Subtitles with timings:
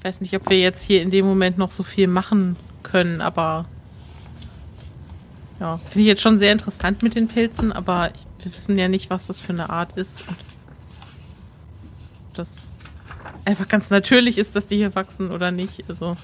[0.00, 3.20] ich weiß nicht, ob wir jetzt hier in dem Moment noch so viel machen können,
[3.20, 3.66] aber
[5.60, 8.88] ja, finde ich jetzt schon sehr interessant mit den Pilzen, aber ich, wir wissen ja
[8.88, 10.26] nicht, was das für eine Art ist.
[10.26, 10.38] Und
[12.32, 12.70] das
[13.44, 15.84] einfach ganz natürlich ist, dass die hier wachsen oder nicht.
[15.90, 16.16] Also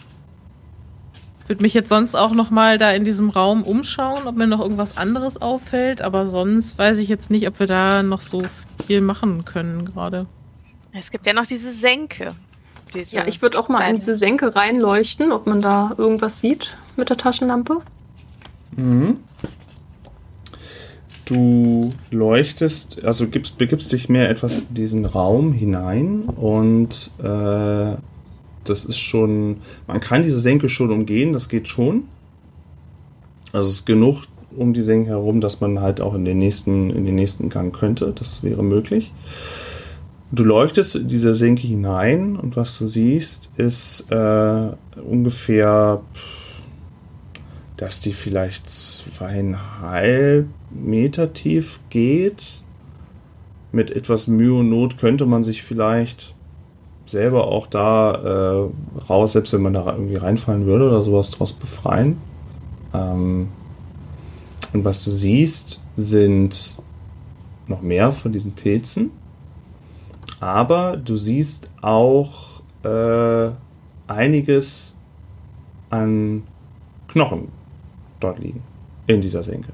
[1.47, 4.61] würde mich jetzt sonst auch noch mal da in diesem Raum umschauen, ob mir noch
[4.61, 8.41] irgendwas anderes auffällt, aber sonst weiß ich jetzt nicht, ob wir da noch so
[8.87, 10.25] viel machen können gerade.
[10.93, 12.35] Es gibt ja noch diese Senke.
[12.97, 16.77] Diese Ja, ich würde auch mal in diese Senke reinleuchten, ob man da irgendwas sieht
[16.97, 17.83] mit der Taschenlampe.
[18.77, 19.19] Mhm.
[21.25, 27.97] Du leuchtest, also gibst, begibst dich mehr etwas in diesen Raum hinein und äh,
[28.65, 32.05] das ist schon, man kann diese Senke schon umgehen, das geht schon.
[33.53, 34.25] Also es ist genug
[34.57, 37.75] um die Senke herum, dass man halt auch in den nächsten, in den nächsten Gang
[37.75, 38.13] könnte.
[38.15, 39.13] Das wäre möglich.
[40.33, 46.01] Du leuchtest in diese Senke hinein und was du siehst, ist äh, ungefähr,
[47.77, 52.61] dass die vielleicht zweieinhalb Meter tief geht.
[53.71, 56.35] Mit etwas Mühe und Not könnte man sich vielleicht
[57.05, 58.15] selber auch da
[58.65, 62.17] äh, raus, selbst wenn man da irgendwie reinfallen würde oder sowas draus befreien.
[62.93, 63.49] Ähm,
[64.73, 66.83] und was du siehst, sind
[67.69, 69.13] noch mehr von diesen Pilzen.
[70.41, 73.51] Aber du siehst auch äh,
[74.07, 74.95] einiges
[75.91, 76.43] an
[77.09, 77.49] Knochen
[78.21, 78.63] dort liegen.
[79.07, 79.73] In dieser Senke.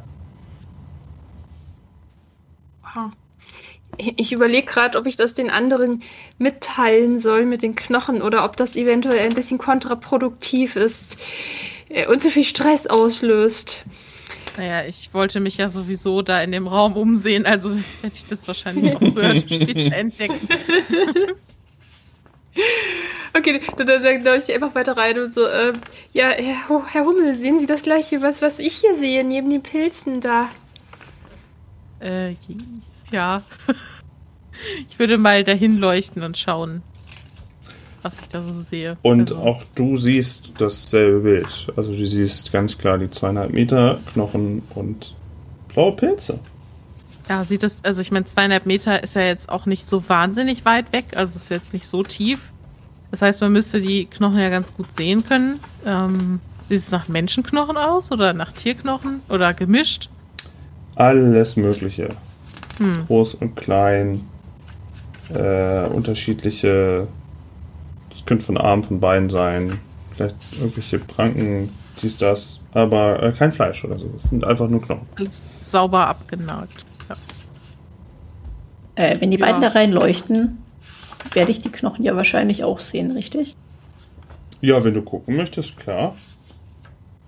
[3.99, 6.03] Ich überlege gerade, ob ich das den anderen
[6.39, 11.17] mitteilen soll mit den Knochen oder ob das eventuell ein bisschen kontraproduktiv ist
[11.89, 13.85] äh, und zu viel Stress auslöst.
[14.57, 17.71] Naja, ich wollte mich ja sowieso da in dem Raum umsehen, also
[18.03, 20.49] werde ich das wahrscheinlich auch früher später entdecken.
[23.35, 25.73] Okay, dann, dann, dann laufe ich einfach weiter rein und so, äh,
[26.13, 29.63] ja, Herr, Herr Hummel, sehen Sie das gleiche, was, was ich hier sehe, neben den
[29.63, 30.51] Pilzen da?
[32.01, 32.35] Äh,
[33.11, 33.43] ja.
[34.87, 36.83] Ich würde mal dahin leuchten und schauen,
[38.03, 38.97] was ich da so sehe.
[39.03, 41.73] Und Also, auch du siehst dasselbe Bild.
[41.77, 45.15] Also du siehst ganz klar die zweieinhalb Meter Knochen und
[45.69, 46.41] blaue Pilze.
[47.29, 50.65] Ja, sieht es, also ich meine, zweieinhalb Meter ist ja jetzt auch nicht so wahnsinnig
[50.65, 52.41] weit weg, also ist jetzt nicht so tief.
[53.11, 55.61] Das heißt, man müsste die Knochen ja ganz gut sehen können.
[55.87, 60.09] Ähm, sieht es nach Menschenknochen aus oder nach Tierknochen oder gemischt?
[60.95, 62.17] Alles Mögliche.
[62.79, 63.07] Hm.
[63.07, 64.27] Groß und klein.
[65.33, 67.07] Äh, unterschiedliche.
[68.27, 69.79] Könnte von Armen, von Beinen sein.
[70.15, 71.71] Vielleicht irgendwelche Pranken,
[72.03, 72.61] dies, das.
[72.73, 74.11] Aber äh, kein Fleisch oder so.
[74.17, 75.07] Es sind einfach nur Knochen.
[75.17, 76.85] Alles sauber abgenagt.
[77.09, 77.17] Ja.
[78.95, 79.47] Äh, wenn die Ja.
[79.47, 80.59] beiden da reinleuchten,
[81.33, 83.57] werde ich die Knochen ja wahrscheinlich auch sehen, richtig?
[84.61, 86.15] Ja, wenn du gucken möchtest, klar.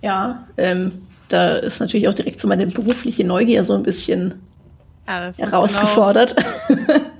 [0.02, 0.92] Ja, ähm,
[1.28, 4.34] da ist natürlich auch direkt so meine berufliche Neugier so ein bisschen
[5.08, 6.36] Ja, herausgefordert.
[6.68, 6.92] Genau,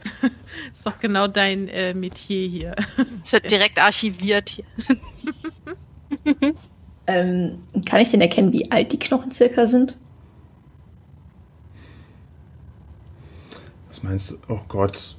[0.85, 2.75] ist doch genau dein äh, Metier hier.
[3.25, 4.65] Es wird direkt archiviert hier.
[7.07, 9.97] ähm, kann ich denn erkennen, wie alt die Knochen circa sind?
[13.89, 14.37] Was meinst du?
[14.49, 15.17] Oh Gott.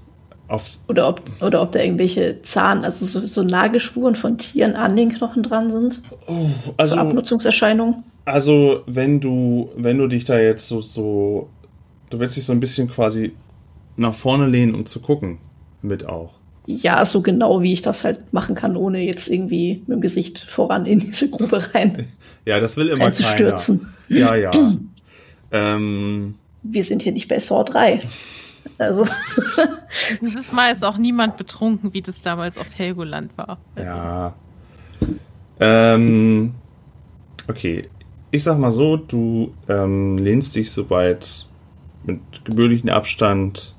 [0.48, 4.96] Auf, Oder ob, oder ob da irgendwelche Zahn, also so, so Nagelspuren von Tieren an
[4.96, 6.04] den Knochen dran sind?
[6.28, 8.04] oh, So also, Abnutzungserscheinungen?
[8.26, 11.50] also, wenn du, wenn du dich da jetzt so, so,
[12.12, 13.34] du willst dich so ein bisschen quasi
[13.98, 15.40] nach vorne lehnen, um zu gucken,
[15.86, 16.34] mit auch.
[16.68, 20.40] Ja, so genau wie ich das halt machen kann, ohne jetzt irgendwie mit dem Gesicht
[20.40, 22.08] voran in diese Grube rein
[22.46, 23.06] Ja, das will immer keiner.
[23.06, 23.94] reinzustürzen.
[24.10, 24.52] Ja, ja.
[25.52, 28.04] ähm, Wir sind hier nicht bei Saw 3.
[28.78, 29.06] Also,
[30.22, 33.58] Dieses Mal ist auch niemand betrunken, wie das damals auf Helgoland war.
[33.78, 34.34] Ja.
[35.60, 36.54] Ähm,
[37.48, 37.88] okay.
[38.32, 41.46] Ich sag mal so, du ähm, lehnst dich soweit
[42.04, 43.75] mit gebührlichem Abstand,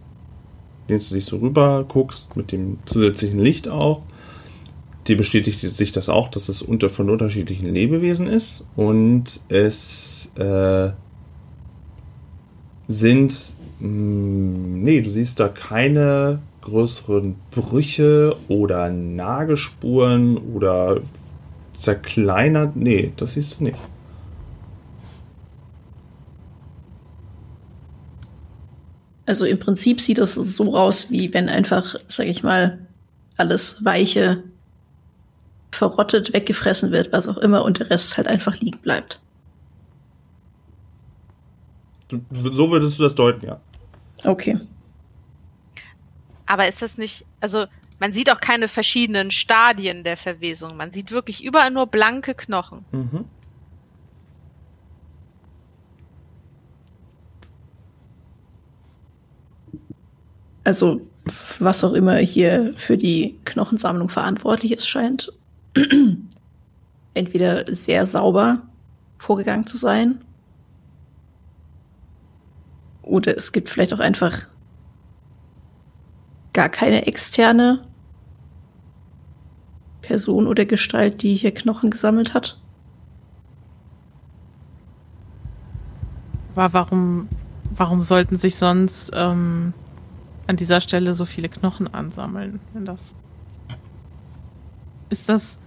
[0.88, 4.02] lehnst du dich so rüber, guckst mit dem zusätzlichen Licht auch.
[5.06, 10.90] Dir bestätigt sich das auch, dass es unter von unterschiedlichen Lebewesen ist und es äh,
[12.88, 13.88] sind mh,
[14.82, 21.00] nee, du siehst da keine größeren Brüche oder Nagespuren oder
[21.74, 22.74] zerkleinert.
[22.74, 23.78] Nee, das siehst du nicht.
[29.26, 32.78] Also im Prinzip sieht es so aus, wie wenn einfach, sag ich mal,
[33.36, 34.42] alles Weiche
[35.72, 39.20] verrottet, weggefressen wird, was auch immer, und der Rest halt einfach liegen bleibt.
[42.10, 43.60] So würdest du das deuten, ja.
[44.24, 44.58] Okay.
[46.46, 47.66] Aber ist das nicht, also
[47.98, 50.76] man sieht auch keine verschiedenen Stadien der Verwesung.
[50.76, 52.84] Man sieht wirklich überall nur blanke Knochen.
[52.92, 53.24] Mhm.
[60.66, 61.00] Also,
[61.60, 65.32] was auch immer hier für die Knochensammlung verantwortlich ist, scheint
[67.14, 68.62] entweder sehr sauber
[69.16, 70.24] vorgegangen zu sein.
[73.02, 74.48] Oder es gibt vielleicht auch einfach
[76.52, 77.86] gar keine externe
[80.02, 82.60] Person oder Gestalt, die hier Knochen gesammelt hat.
[86.56, 87.28] Aber warum,
[87.70, 89.72] warum sollten sich sonst ähm,
[90.46, 92.60] an dieser Stelle so viele Knochen ansammeln?
[92.72, 93.14] Wenn das
[95.10, 95.58] ist das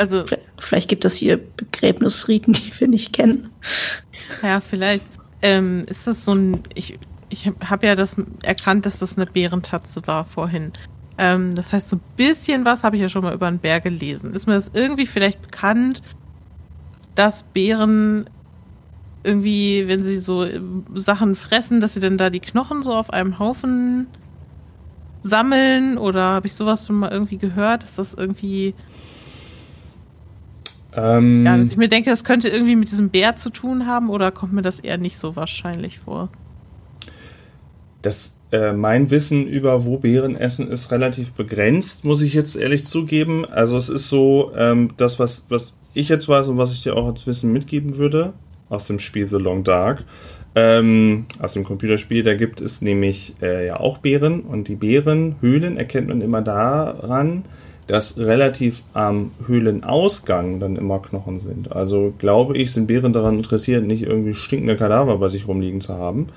[0.00, 0.24] also
[0.58, 3.48] Vielleicht- gibt es hier Begräbnisriten, die wir nicht kennen.
[4.42, 5.04] ja vielleicht
[5.42, 6.98] ähm, ist das so ein ich
[7.30, 10.72] ich habe ja das erkannt, dass das eine Bärentatze war vorhin.
[11.18, 13.80] Ähm, das heißt so ein bisschen was habe ich ja schon mal über einen Bär
[13.80, 14.32] gelesen.
[14.34, 16.02] Ist mir das irgendwie vielleicht bekannt,
[17.16, 18.30] dass Bären
[19.24, 23.10] irgendwie, wenn sie so ähm, Sachen fressen, dass sie dann da die Knochen so auf
[23.12, 24.06] einem Haufen
[25.22, 28.74] sammeln oder habe ich sowas schon mal irgendwie gehört, dass das irgendwie
[30.94, 34.32] Ähm, ja, ich mir denke, das könnte irgendwie mit diesem Bär zu tun haben oder
[34.32, 36.30] kommt mir das eher nicht so wahrscheinlich vor?
[38.02, 42.84] Das, äh, mein Wissen über wo Beeren essen ist relativ begrenzt, muss ich jetzt ehrlich
[42.84, 43.44] zugeben.
[43.44, 46.96] Also es ist so, ähm, das, was, was ich jetzt weiß und was ich dir
[46.96, 48.32] auch als Wissen mitgeben würde,
[48.68, 50.04] aus dem Spiel The Long Dark,
[50.54, 55.76] ähm, aus dem Computerspiel, da gibt es nämlich äh, ja auch Beeren und die Beerenhöhlen
[55.76, 57.44] erkennt man immer daran,
[57.86, 61.72] dass relativ am Höhlenausgang dann immer Knochen sind.
[61.72, 65.94] Also glaube ich, sind Bären daran interessiert, nicht irgendwie stinkende Kadaver bei sich rumliegen zu
[65.94, 66.28] haben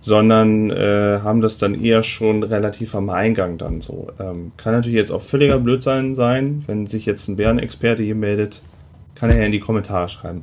[0.00, 4.08] sondern äh, haben das dann eher schon relativ am Eingang dann so.
[4.20, 8.62] Ähm, kann natürlich jetzt auch völliger Blödsinn sein, wenn sich jetzt ein Bärenexperte hier meldet,
[9.14, 10.42] kann er ja in die Kommentare schreiben.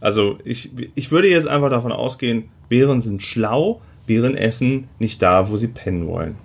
[0.00, 5.50] Also ich, ich würde jetzt einfach davon ausgehen, Bären sind schlau, Bären essen nicht da,
[5.50, 6.36] wo sie pennen wollen.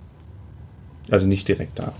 [1.10, 1.92] Also nicht direkt da.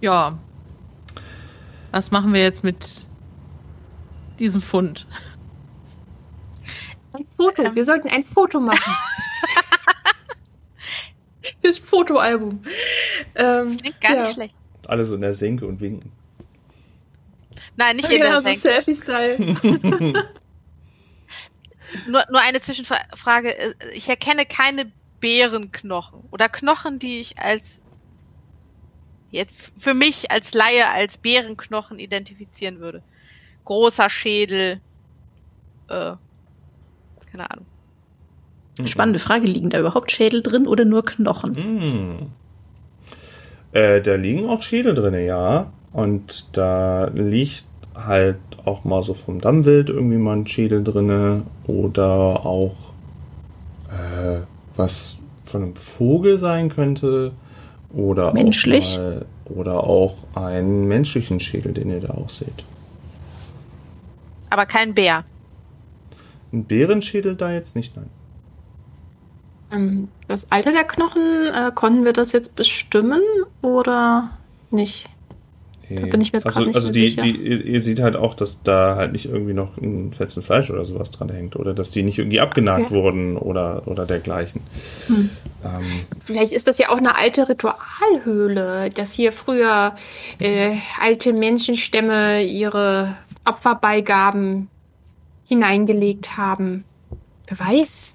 [0.00, 0.38] Ja.
[1.92, 3.04] Was machen wir jetzt mit
[4.38, 5.06] diesem Fund?
[7.12, 7.74] Ein Foto.
[7.74, 8.92] Wir sollten ein Foto machen.
[11.60, 12.62] Fürs Fotoalbum.
[13.34, 14.22] Ähm, Klingt gar ja.
[14.22, 14.54] nicht schlecht.
[14.86, 16.12] Alle so in der Senke und winken.
[17.76, 18.60] Nein, nicht in Genau, der so Senke.
[18.60, 19.36] Selfie-Style.
[22.08, 23.74] Nur, nur eine Zwischenfrage.
[23.94, 27.80] Ich erkenne keine Bärenknochen oder Knochen, die ich als
[29.30, 33.02] jetzt für mich als Laie als Bärenknochen identifizieren würde.
[33.64, 34.80] Großer Schädel,
[35.88, 36.12] äh,
[37.30, 37.66] keine Ahnung.
[38.86, 41.56] Spannende Frage, liegen da überhaupt Schädel drin oder nur Knochen?
[41.56, 42.32] Hm.
[43.72, 45.72] Äh, da liegen auch Schädel drin, ja.
[45.92, 52.46] Und da liegt halt auch mal so vom Dammwild irgendwie mal ein Schädel drinne oder
[52.46, 52.76] auch
[53.88, 54.40] äh,
[54.76, 57.32] was von einem Vogel sein könnte
[57.92, 58.98] oder Menschlich?
[58.98, 62.64] Auch mal, oder auch einen menschlichen Schädel, den ihr da auch seht.
[64.48, 65.24] Aber kein Bär.
[66.52, 68.10] Ein Bärenschädel da jetzt nicht, nein.
[69.72, 73.22] Ähm, das Alter der Knochen, äh, konnten wir das jetzt bestimmen
[73.62, 74.30] oder
[74.70, 75.08] nicht?
[75.92, 77.22] Da bin ich mir jetzt also, nicht also die, sicher.
[77.22, 80.70] die, ihr ihr seht halt auch, dass da halt nicht irgendwie noch ein Fetzen Fleisch
[80.70, 82.94] oder sowas dran hängt oder dass die nicht irgendwie abgenagt Okay.
[82.94, 84.60] wurden oder, oder dergleichen.
[85.08, 85.30] Hm.
[85.64, 89.96] Ähm, Vielleicht ist das ja auch eine alte Ritualhöhle, dass hier früher
[90.38, 94.68] äh, alte Menschenstämme ihre Opferbeigaben
[95.46, 96.84] hineingelegt haben.
[97.48, 98.14] Wer weiß?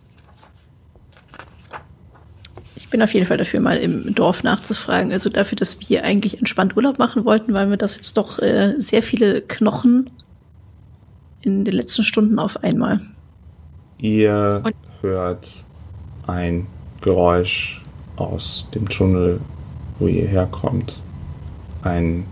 [2.96, 5.12] Ich bin auf jeden Fall dafür, mal im Dorf nachzufragen.
[5.12, 8.76] Also dafür, dass wir eigentlich entspannt Urlaub machen wollten, weil wir das jetzt doch äh,
[8.78, 10.10] sehr viele Knochen
[11.42, 13.02] in den letzten Stunden auf einmal.
[13.98, 15.46] ihr Und- hört
[16.26, 16.68] ein
[17.02, 17.84] Geräusch
[18.16, 19.42] aus dem Tunnel,
[20.00, 21.04] wo ihr herkommt.
[21.82, 22.24] Ein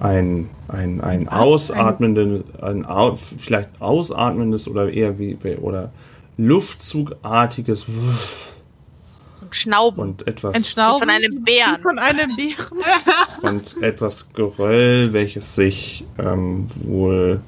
[0.00, 5.92] ein, ein, ein ausatmendes, ein au, vielleicht ausatmendes oder eher wie oder
[6.36, 10.00] luftzugartiges Und Schnauben.
[10.00, 11.82] und etwas Ein Schnauben Von einem Bären.
[11.82, 12.66] Von einem Bären.
[13.42, 17.40] und etwas Geröll, welches sich ähm, wohl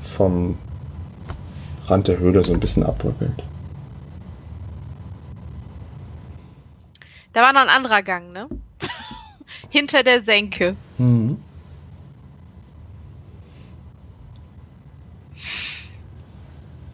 [0.00, 0.58] vom
[1.86, 3.44] Rand der Höhle so ein bisschen abbröckelt.
[7.32, 8.48] Da war noch ein anderer Gang, ne?
[9.68, 10.76] Hinter der Senke.
[10.98, 11.38] Mhm.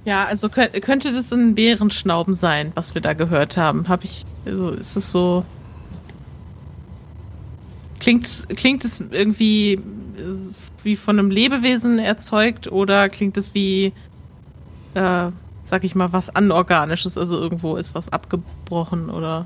[0.04, 3.88] Ja, also könnt, könnte das ein Bärenschnauben sein, was wir da gehört haben.
[3.88, 5.44] Habe ich, also ist es so.
[7.98, 9.80] Klingt, es- klingt es irgendwie äh,
[10.82, 13.92] wie von einem Lebewesen erzeugt oder klingt es wie,
[14.94, 15.30] äh,
[15.66, 19.44] sag ich mal, was Anorganisches, also irgendwo ist was abgebrochen oder.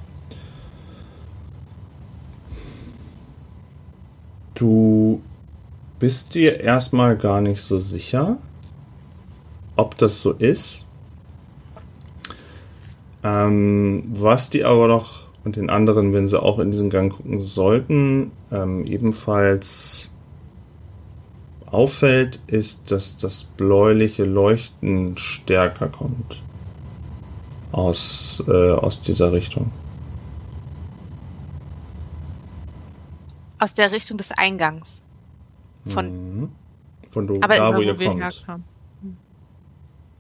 [4.55, 5.21] Du
[5.99, 8.39] bist dir erstmal gar nicht so sicher,
[9.77, 10.87] ob das so ist.
[13.23, 17.41] Ähm, was die aber noch und den anderen, wenn sie auch in diesen Gang gucken
[17.41, 20.11] sollten, ähm, ebenfalls
[21.67, 26.43] auffällt, ist, dass das bläuliche Leuchten stärker kommt
[27.73, 29.71] aus, äh, aus dieser Richtung.
[33.59, 35.03] Aus der Richtung des Eingangs.
[35.89, 36.49] Von, Mhm.
[37.11, 38.45] Von do, da, wo ihr kommt.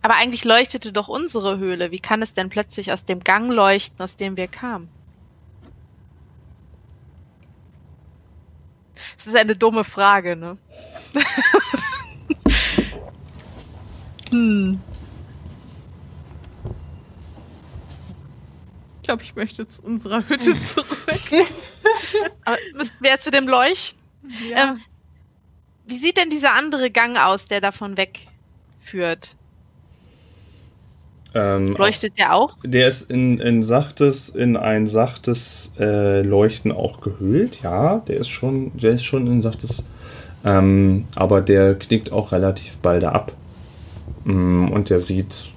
[0.04, 1.90] Aber eigentlich leuchtete doch unsere Höhle.
[1.90, 4.90] Wie kann es denn plötzlich aus dem Gang leuchten, aus dem wir kamen?
[9.16, 10.58] Das ist eine dumme Frage, ne?
[14.28, 14.78] hm.
[18.96, 21.48] Ich glaube, ich möchte zu unserer Hütte zurück.
[22.44, 23.98] Aber müssten wir zu dem Leuchten?
[24.54, 24.82] Ähm,
[25.86, 29.34] wie sieht denn dieser andere Gang aus, der davon wegführt?
[31.34, 32.56] Ähm, Leuchtet der auch?
[32.64, 37.98] Der ist in, in sachtes, in ein sachtes äh, Leuchten auch gehüllt, ja.
[38.06, 39.84] Der ist schon, der ist schon in sachtes,
[40.44, 43.32] ähm, aber der knickt auch relativ bald ab.
[44.24, 45.52] Mm, Und der sieht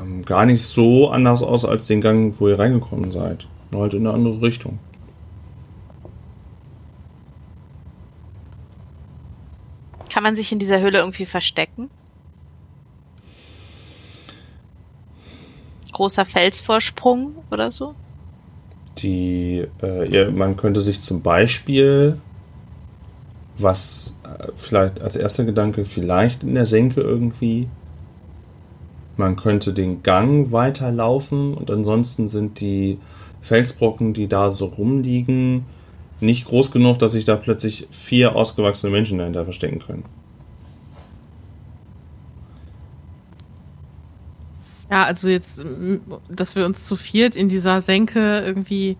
[0.00, 3.48] ähm, gar nicht so anders aus als den Gang, wo ihr reingekommen seid.
[3.72, 4.78] Nur halt in eine andere Richtung.
[10.08, 11.90] Kann man sich in dieser Höhle irgendwie verstecken?
[15.96, 17.94] Großer Felsvorsprung oder so?
[18.98, 22.18] Die, äh, man könnte sich zum Beispiel,
[23.56, 27.66] was äh, vielleicht als erster Gedanke, vielleicht in der Senke irgendwie.
[29.16, 32.98] Man könnte den Gang weiterlaufen und ansonsten sind die
[33.40, 35.64] Felsbrocken, die da so rumliegen,
[36.20, 40.04] nicht groß genug, dass sich da plötzlich vier ausgewachsene Menschen dahinter verstecken können.
[44.90, 45.62] Ja, also jetzt,
[46.28, 48.96] dass wir uns zu viert in dieser Senke irgendwie.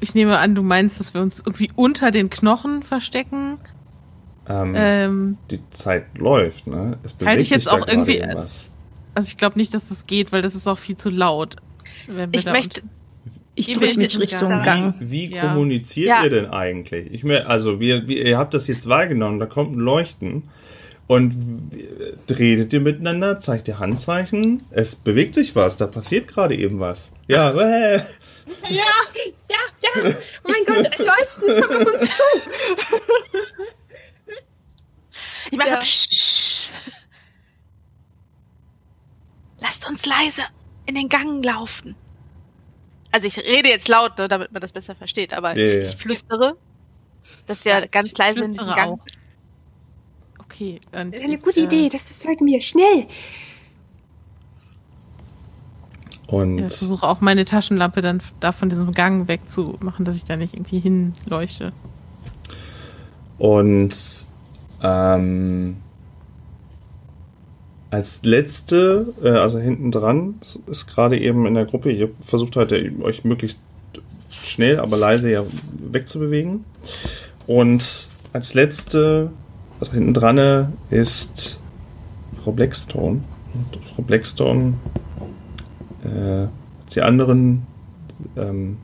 [0.00, 3.58] Ich nehme an, du meinst, dass wir uns irgendwie unter den Knochen verstecken.
[4.48, 6.98] Ähm, Ähm, Die Zeit läuft, ne?
[7.02, 8.70] Es bewegt Halte ich sich jetzt da auch irgendwie- irgendwas.
[9.14, 11.56] also ich glaube nicht, dass das geht, weil das ist auch viel zu laut.
[12.06, 12.82] wenn wir Ich da möchte,
[13.56, 14.64] Ich drücke mich in Richtung Gang.
[14.64, 14.94] Gang.
[15.00, 15.48] Wie Ja.
[15.48, 16.22] kommuniziert Ja.
[16.24, 17.10] ihr denn eigentlich?
[17.12, 20.44] Ich mir, also, wir, wir, ihr habt das jetzt wahrgenommen, da kommt ein Leuchten.
[21.08, 21.70] Und
[22.28, 27.12] redet ihr miteinander, zeigt ihr Handzeichen, es bewegt sich was, da passiert gerade eben was.
[27.28, 27.98] Ja, äh,
[28.68, 28.84] Ja,
[29.48, 29.90] ja, ja.
[30.44, 32.22] Oh mein Gott, ein Leuchten, es kommt auf uns zu.
[35.50, 35.76] ich mache Ja.
[35.78, 36.72] Psst.
[39.60, 40.42] Lasst uns leise
[40.86, 41.94] in den Gang laufen.
[43.10, 45.80] Also ich rede jetzt laut, ne, damit man das besser versteht, aber Ja, ich, ja.
[45.92, 46.56] ich flüstere,
[47.46, 48.90] dass wir ganz Ich leise in diesen Gang.
[48.92, 48.98] auch.
[50.56, 50.80] Okay.
[50.92, 53.06] Und Das ist eine ich, gute äh, Idee, das, das sollten wir schnell.
[56.26, 60.36] Und ich versuche auch meine Taschenlampe dann da von diesem Gang wegzumachen, dass ich da
[60.36, 61.72] nicht irgendwie hinleuchte.
[63.38, 63.94] Und
[64.82, 65.76] ähm,
[67.90, 72.56] als letzte, äh, also hinten dran, ist, ist gerade eben in der Gruppe, ihr versucht
[72.56, 73.60] halt äh, euch möglichst
[74.42, 75.44] schnell, aber leise ja
[75.92, 76.64] wegzubewegen.
[77.46, 79.30] Und als letzte,
[79.80, 81.60] also hinten dran ist
[82.42, 83.22] Frau Blackstone.
[83.54, 84.74] Und Frau Blackstone,
[86.04, 86.46] äh,
[86.94, 87.66] die anderen
[88.36, 88.76] ähm,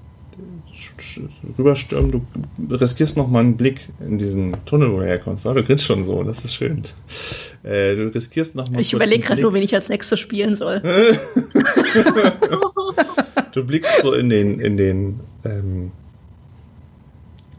[1.59, 2.11] rüberstürmen,
[2.57, 5.47] du riskierst noch mal einen Blick in diesen Tunnel, wo du herkommst.
[5.47, 6.83] Oh, du grinst schon so, das ist schön.
[7.63, 10.83] Äh, du riskierst noch mal Ich überlege gerade nur, wen ich als nächstes spielen soll.
[13.53, 15.93] Du blickst so in den, in den, ähm,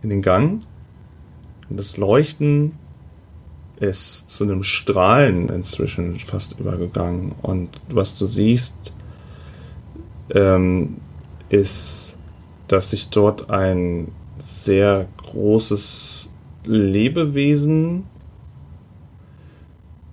[0.02, 0.64] in den Gang.
[1.70, 2.74] Und das Leuchten
[3.84, 7.34] ist zu einem Strahlen inzwischen fast übergegangen.
[7.42, 8.94] Und was du siehst,
[10.34, 10.98] ähm,
[11.50, 12.16] ist,
[12.68, 14.12] dass sich dort ein
[14.64, 16.32] sehr großes
[16.66, 18.06] Lebewesen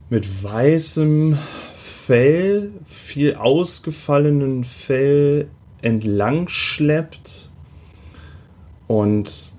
[0.08, 1.38] mit weißem
[1.76, 5.48] Fell, viel ausgefallenen Fell
[5.80, 7.50] entlang schleppt
[8.88, 9.54] und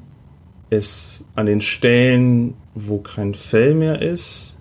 [0.71, 4.57] es an den Stellen, wo kein Fell mehr ist,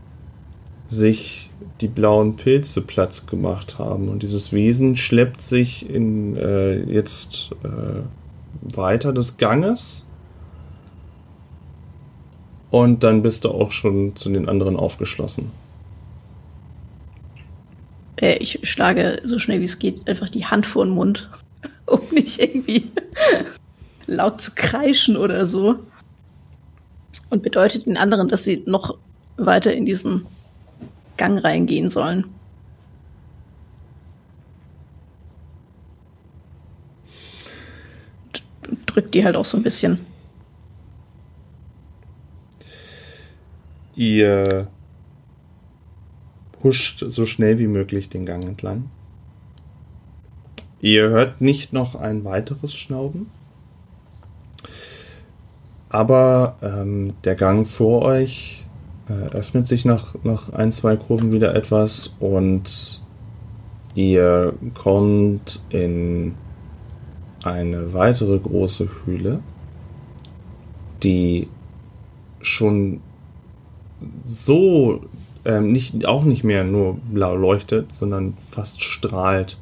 [0.89, 1.51] sich
[1.81, 4.09] die blauen Pilze Platz gemacht haben.
[4.09, 8.03] Und dieses Wesen schleppt sich in, äh, jetzt äh,
[8.77, 10.07] weiter des Ganges.
[12.71, 15.51] Und dann bist du auch schon zu den anderen aufgeschlossen.
[18.17, 21.31] Äh, ich schlage so schnell wie es geht einfach die Hand vor den Mund,
[21.87, 22.91] um nicht irgendwie
[24.07, 25.79] laut zu kreischen oder so.
[27.29, 28.97] Und bedeutet den anderen, dass sie noch
[29.37, 30.27] weiter in diesen
[31.17, 32.25] Gang reingehen sollen.
[38.87, 40.05] Drückt die halt auch so ein bisschen.
[43.95, 44.69] Ihr
[46.63, 48.91] huscht so schnell wie möglich den Gang entlang.
[50.81, 53.31] Ihr hört nicht noch ein weiteres Schnauben.
[55.91, 58.65] Aber ähm, der Gang vor euch
[59.09, 63.03] äh, öffnet sich nach, nach ein, zwei Kurven wieder etwas und
[63.97, 66.37] ihr kommt in
[67.43, 69.41] eine weitere große Höhle,
[71.03, 71.49] die
[72.41, 73.01] schon
[74.23, 75.01] so
[75.45, 79.59] ähm, nicht, auch nicht mehr nur blau leuchtet, sondern fast strahlt.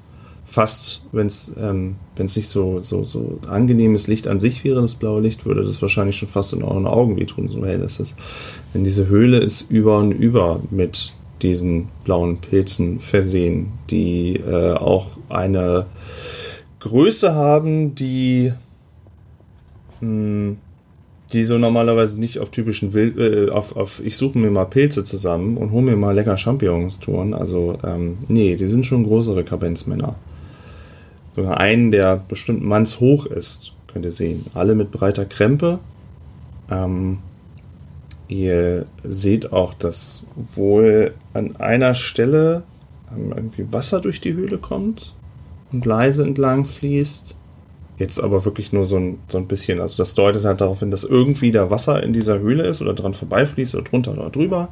[0.50, 4.94] Fast, wenn es ähm, wenn's nicht so, so, so angenehmes Licht an sich wäre, das
[4.94, 8.16] blaue Licht, würde das wahrscheinlich schon fast in euren Augen wehtun, so hell ist es.
[8.72, 15.18] Denn diese Höhle ist über und über mit diesen blauen Pilzen versehen, die äh, auch
[15.28, 15.87] eine
[16.80, 18.52] Größe haben, die
[20.00, 20.56] mh,
[21.32, 25.04] die so normalerweise nicht auf typischen Wild, äh, auf, auf ich suche mir mal Pilze
[25.04, 27.34] zusammen und hole mir mal lecker Champignons touren.
[27.34, 30.14] Also, ähm, nee, die sind schon größere Kabenzmänner.
[31.38, 34.46] Sogar einen, der bestimmt mannshoch ist, könnt ihr sehen.
[34.55, 35.79] Alle mit breiter Krempe.
[36.68, 37.18] Ähm,
[38.27, 42.64] ihr seht auch, dass wohl an einer Stelle
[43.16, 45.14] ähm, irgendwie Wasser durch die Höhle kommt
[45.70, 47.37] und leise entlang fließt.
[47.98, 49.81] Jetzt aber wirklich nur so ein, so ein bisschen.
[49.81, 52.94] Also das deutet halt darauf hin, dass irgendwie da Wasser in dieser Höhle ist oder
[52.94, 54.70] dran vorbeifließt oder drunter oder drüber.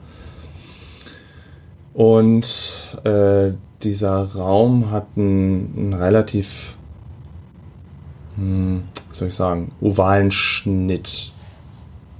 [1.96, 6.76] Und äh, dieser Raum hat einen, relativ,
[8.35, 11.32] hm, soll ich sagen, ovalen Schnitt.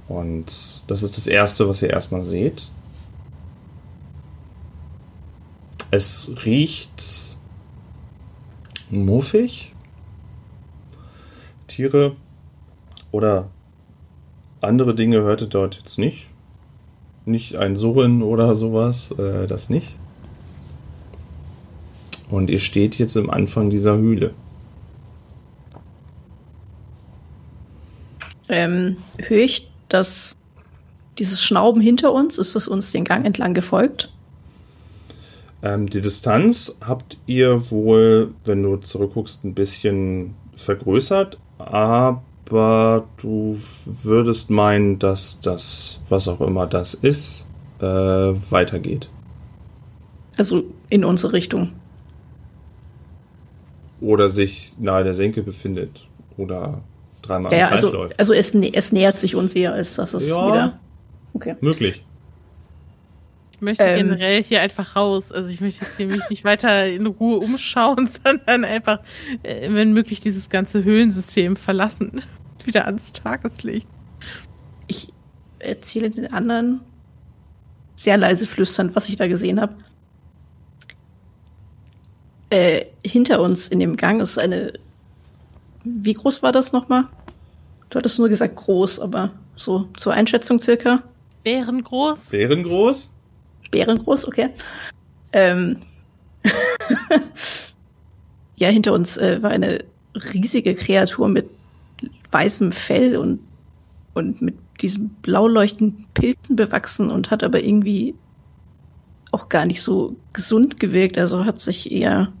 [0.07, 2.71] Und das ist das Erste, was ihr erstmal seht.
[5.91, 7.37] Es riecht
[8.89, 9.75] muffig.
[11.67, 12.15] Tiere
[13.11, 13.51] oder
[14.59, 16.31] andere Dinge hört ihr dort jetzt nicht.
[17.27, 19.97] Nicht ein Surren oder sowas, äh, das nicht.
[22.29, 24.33] Und ihr steht jetzt am Anfang dieser Höhle.
[28.47, 30.37] Ähm, höre ich, dass
[31.19, 34.09] dieses Schnauben hinter uns, ist es uns den Gang entlang gefolgt?
[35.63, 43.57] Ähm, die Distanz habt ihr wohl, wenn du zurückguckst, ein bisschen vergrößert, aber du
[44.03, 47.45] würdest meinen, dass das, was auch immer das ist,
[47.79, 49.09] äh, weitergeht.
[50.37, 51.73] Also in unsere Richtung.
[53.99, 56.07] Oder sich nahe der Senke befindet.
[56.37, 56.81] Oder
[57.21, 58.19] dreimal Ja, im Kreis also, läuft.
[58.19, 60.47] also es, es nähert sich uns eher, als dass es Ja.
[60.47, 60.79] wieder.
[61.33, 61.55] Okay.
[61.61, 62.03] Möglich.
[63.57, 64.09] Ich möchte Ähm.
[64.09, 65.31] generell hier einfach raus.
[65.31, 68.99] Also ich möchte jetzt hier mich nicht weiter in Ruhe umschauen, sondern einfach,
[69.41, 72.21] äh, wenn möglich, dieses ganze Höhlensystem verlassen.
[72.65, 73.87] Wieder ans Tageslicht.
[74.87, 75.11] Ich
[75.59, 76.81] erzähle den anderen
[77.95, 79.73] sehr leise flüsternd, was ich da gesehen habe.
[82.51, 84.73] Äh, hinter uns in dem Gang ist eine.
[85.83, 87.05] Wie groß war das nochmal?
[87.89, 91.01] Du hattest nur gesagt groß, aber so zur Einschätzung circa.
[91.43, 92.29] Bärengroß.
[92.29, 93.16] Bärengroß?
[93.71, 94.49] Bärengroß, okay.
[95.33, 95.77] Ähm.
[98.55, 99.83] ja, hinter uns äh, war eine
[100.33, 101.49] riesige Kreatur mit
[102.31, 103.39] weißem Fell und,
[104.13, 108.15] und mit diesen blau leuchtenden Pilzen bewachsen und hat aber irgendwie
[109.31, 111.17] auch gar nicht so gesund gewirkt.
[111.17, 112.31] Also hat sich eher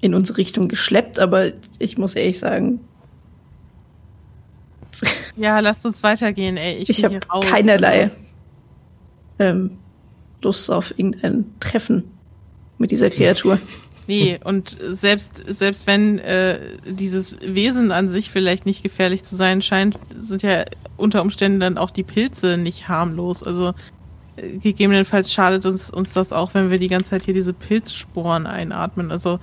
[0.00, 2.80] in unsere Richtung geschleppt, aber ich muss ehrlich sagen,
[5.36, 6.76] Ja, lasst uns weitergehen, ey.
[6.76, 8.10] Ich, ich, habe keinerlei
[9.38, 9.78] ähm,
[10.42, 12.04] Lust auf irgendein Treffen
[12.78, 13.58] mit dieser Kreatur.
[14.08, 19.62] Nee, und selbst, selbst wenn äh, dieses Wesen an sich vielleicht nicht gefährlich zu sein
[19.62, 20.64] scheint, sind ja
[20.96, 23.42] unter Umständen dann auch die Pilze nicht harmlos.
[23.42, 23.74] Also
[24.36, 28.46] äh, gegebenenfalls schadet uns, uns das auch, wenn wir die ganze Zeit hier diese Pilzsporen
[28.46, 29.10] einatmen.
[29.10, 29.40] Also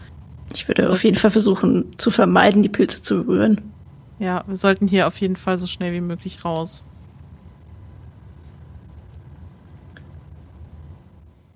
[0.53, 3.73] Ich würde auf jeden Fall versuchen zu vermeiden, die Pilze zu berühren.
[4.17, 6.85] ja, wir sollten hier auf jeden Fall so schnell wie möglich raus.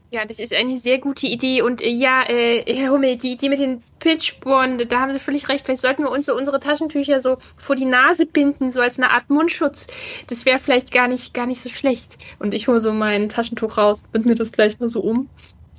[0.09, 1.61] Ja, das ist eine sehr gute Idee.
[1.61, 5.49] Und äh, ja, äh, Herr Hummel, die Idee mit den Pilzsporen, da haben Sie völlig
[5.49, 5.65] recht.
[5.65, 9.11] Vielleicht sollten wir uns so unsere Taschentücher so vor die Nase binden, so als eine
[9.11, 9.87] Art Mundschutz.
[10.27, 12.17] Das wäre vielleicht gar nicht, gar nicht so schlecht.
[12.39, 15.29] Und ich hole so mein Taschentuch raus und mir das gleich mal so um.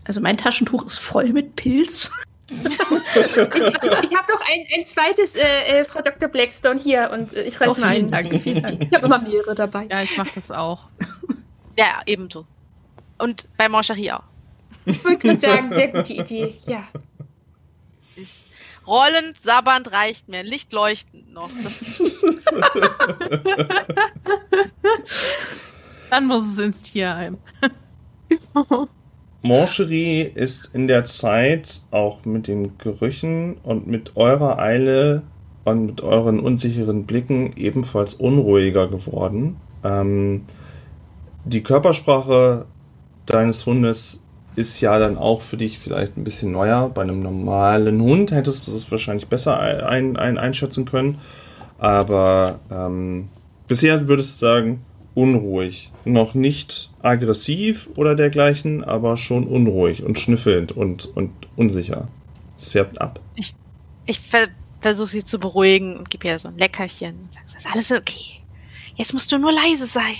[0.05, 2.11] Also mein Taschentuch ist voll mit Pilz.
[2.51, 6.29] Ich, ich habe noch ein, ein zweites, äh, äh, Frau Dr.
[6.31, 8.31] Blackstone hier und äh, ich reiche Oh, mal vielen ein.
[8.31, 8.83] Dank, vielen Dank.
[8.83, 9.87] Ich habe immer mehrere dabei.
[9.91, 10.88] Ja, ich mache das auch.
[11.79, 12.47] Ja, ebenso.
[13.18, 14.22] Und bei Moncherie auch.
[14.85, 16.54] Ich wollte gerade sagen, sehr gute Idee.
[16.66, 16.85] Ja.
[18.87, 20.42] Rollend, sabbernd reicht mir.
[20.42, 21.50] Licht leuchtend noch.
[26.11, 27.37] Dann muss es ins Tierheim.
[29.42, 35.22] Moncherie ist in der Zeit auch mit den Gerüchen und mit eurer Eile
[35.64, 39.57] und mit euren unsicheren Blicken ebenfalls unruhiger geworden.
[39.85, 40.46] Ähm,
[41.44, 42.66] die Körpersprache
[43.31, 44.23] deines Hundes
[44.57, 46.88] ist ja dann auch für dich vielleicht ein bisschen neuer.
[46.88, 51.19] Bei einem normalen Hund hättest du das wahrscheinlich besser ein, ein, einschätzen können.
[51.79, 53.29] Aber ähm,
[53.69, 55.93] bisher würdest du sagen, unruhig.
[56.05, 62.09] Noch nicht aggressiv oder dergleichen, aber schon unruhig und schnüffelnd und, und unsicher.
[62.57, 63.21] Es färbt ab.
[64.07, 64.49] ich ver
[64.81, 67.14] versuche sie zu beruhigen und gebe ihr so ein Leckerchen.
[67.17, 68.43] Und sag, das ist alles okay.
[68.95, 70.17] Jetzt musst du nur leise sein.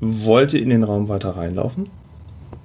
[0.00, 1.88] Wollt ihr in den Raum weiter reinlaufen?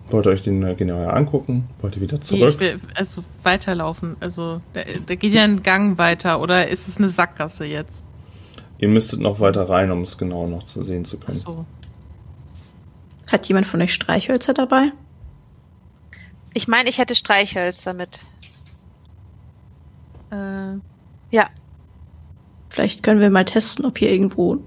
[0.10, 1.68] Wollt ihr euch den äh, genauer angucken?
[1.80, 2.60] Wollt ihr wieder Nee, ich zurück?
[2.60, 4.16] will also weiterlaufen.
[4.20, 8.04] Also da, da geht ja ein Gang weiter oder ist es eine Sackgasse jetzt?
[8.78, 11.32] Ihr müsstet noch weiter rein, um es genau noch zu sehen zu können.
[11.38, 11.66] Achso.
[13.32, 14.92] Hat jemand von euch Streichhölzer dabei?
[16.54, 18.20] Ich meine, ich hätte Streichhölzer mit.
[20.30, 20.78] Äh,
[22.70, 24.58] Vielleicht können wir mal testen, ob hier irgendwo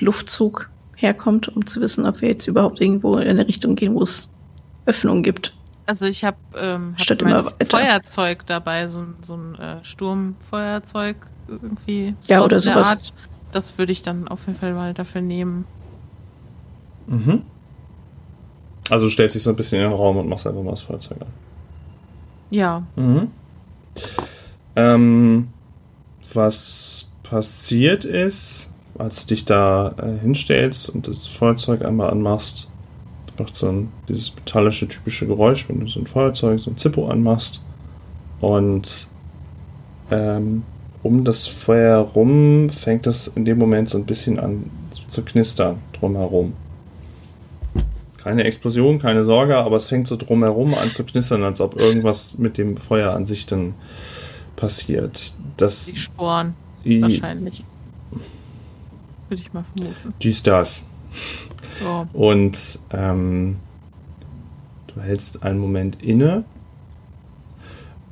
[0.00, 4.02] Luftzug herkommt, um zu wissen, ob wir jetzt überhaupt irgendwo in eine Richtung gehen, wo
[4.02, 4.32] es
[4.86, 5.54] Öffnungen gibt.
[5.86, 7.44] also ich habe ähm, hab Statt mein.
[7.68, 11.16] Feuerzeug dabei, so, ein- so ein äh, Sturmfeuerzeug
[11.48, 12.14] irgendwie.
[12.28, 12.88] Ja, oder sowas.
[12.88, 13.12] Art.
[13.52, 15.64] Das würde ich dann auf jeden Fall mal dafür nehmen.
[17.06, 17.42] Mhm.
[18.90, 20.82] Also du stellst dich so ein bisschen in den Raum und machst einfach mal das
[20.82, 21.28] Feuerzeug an.
[22.50, 23.30] Ja, Mhm.
[24.76, 25.48] Ähm,
[26.34, 32.68] was passiert ist, als du dich da äh, hinstellst und das Feuerzeug einmal anmachst,
[33.38, 37.08] macht so ein, dieses metallische typische Geräusch, wenn du so ein Feuerzeug, so ein Zippo
[37.08, 37.62] anmachst.
[38.40, 39.08] Und
[40.10, 40.62] ähm,
[41.02, 44.70] um das Feuer rum fängt es in dem Moment so ein bisschen an
[45.08, 46.54] zu knistern drumherum.
[48.16, 52.38] Keine Explosion, keine Sorge, aber es fängt so drumherum an zu knistern, als ob irgendwas
[52.38, 53.74] mit dem Feuer an sich dann
[54.56, 55.34] passiert.
[55.56, 56.54] Das die Sporen
[56.84, 57.64] wahrscheinlich.
[59.28, 60.14] Würde ich mal vermuten.
[60.22, 60.86] dies, das.
[61.80, 62.06] So.
[62.12, 63.56] Und ähm,
[64.86, 66.44] du hältst einen Moment inne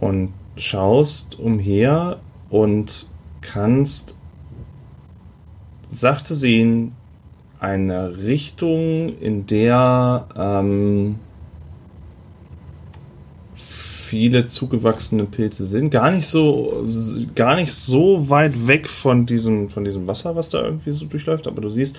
[0.01, 3.07] und schaust umher und
[3.41, 4.15] kannst
[5.89, 6.93] sachte sehen
[7.61, 11.19] eine Richtung, in der ähm,
[14.05, 15.91] viele zugewachsene Pilze sind.
[15.91, 16.87] Gar nicht so,
[17.35, 21.47] gar nicht so weit weg von diesem, von diesem Wasser, was da irgendwie so durchläuft,
[21.47, 21.97] aber du siehst,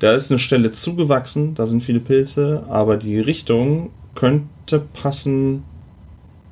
[0.00, 5.62] da ist eine Stelle zugewachsen, da sind viele Pilze, aber die Richtung könnte passen,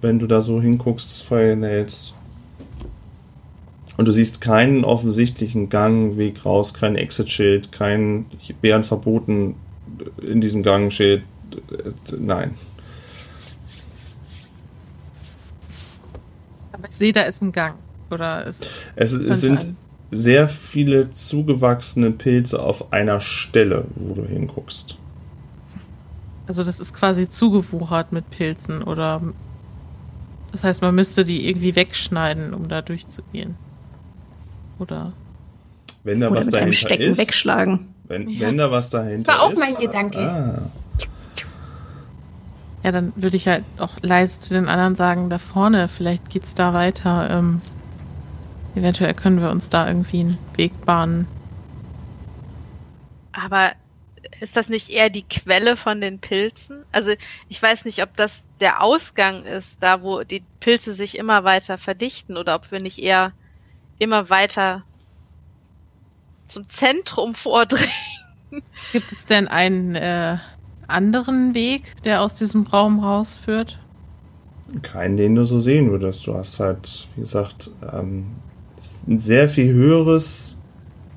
[0.00, 2.14] wenn du da so hinguckst, das Feuer hältst.
[3.96, 8.26] Und du siehst keinen offensichtlichen Gang, Weg raus, kein Exit-Schild, kein
[8.60, 9.56] Bären verboten
[10.26, 11.22] in diesem Gang-Schild.
[12.18, 12.54] Nein.
[16.82, 17.76] Aber ich sehe, da ist ein Gang.
[18.10, 18.60] Oder es,
[18.96, 19.76] Es, es sind ein-
[20.10, 24.98] sehr viele zugewachsene Pilze auf einer Stelle, wo du hinguckst.
[26.46, 29.22] also das ist quasi zugewuchert mit Pilzen oder
[30.50, 33.54] das heißt, man müsste die irgendwie wegschneiden, um da durchzugehen.
[34.78, 35.14] Oder
[36.04, 37.94] Wenn da Oder was mit einem dahinter Stecken ist, wegschlagen.
[38.08, 38.48] Wenn, Ja.
[38.48, 39.58] wenn da was dahinter Das war auch ist.
[39.60, 40.18] mein Gedanke.
[40.18, 40.62] Ah,
[42.82, 46.54] ja, dann würde ich halt auch leise zu den anderen sagen, da vorne, vielleicht geht's
[46.54, 47.30] da weiter.
[47.30, 47.60] Ähm,
[48.74, 51.26] eventuell können wir uns da irgendwie einen Weg bahnen.
[53.32, 53.72] Aber
[54.40, 56.84] ist das nicht eher die Quelle von den Pilzen?
[56.90, 57.12] Also
[57.48, 61.78] ich weiß nicht, ob das der Ausgang ist, da wo die Pilze sich immer weiter
[61.78, 63.32] verdichten oder ob wir nicht eher
[63.98, 64.82] immer weiter
[66.48, 67.90] zum Zentrum vordringen.
[68.92, 70.38] Gibt es denn einen äh,
[70.88, 73.78] anderen Weg, der aus diesem Raum rausführt?
[74.80, 76.26] keinen, den du so sehen würdest.
[76.26, 78.26] Du hast halt, wie gesagt, ähm,
[79.06, 80.58] ein sehr viel höheres,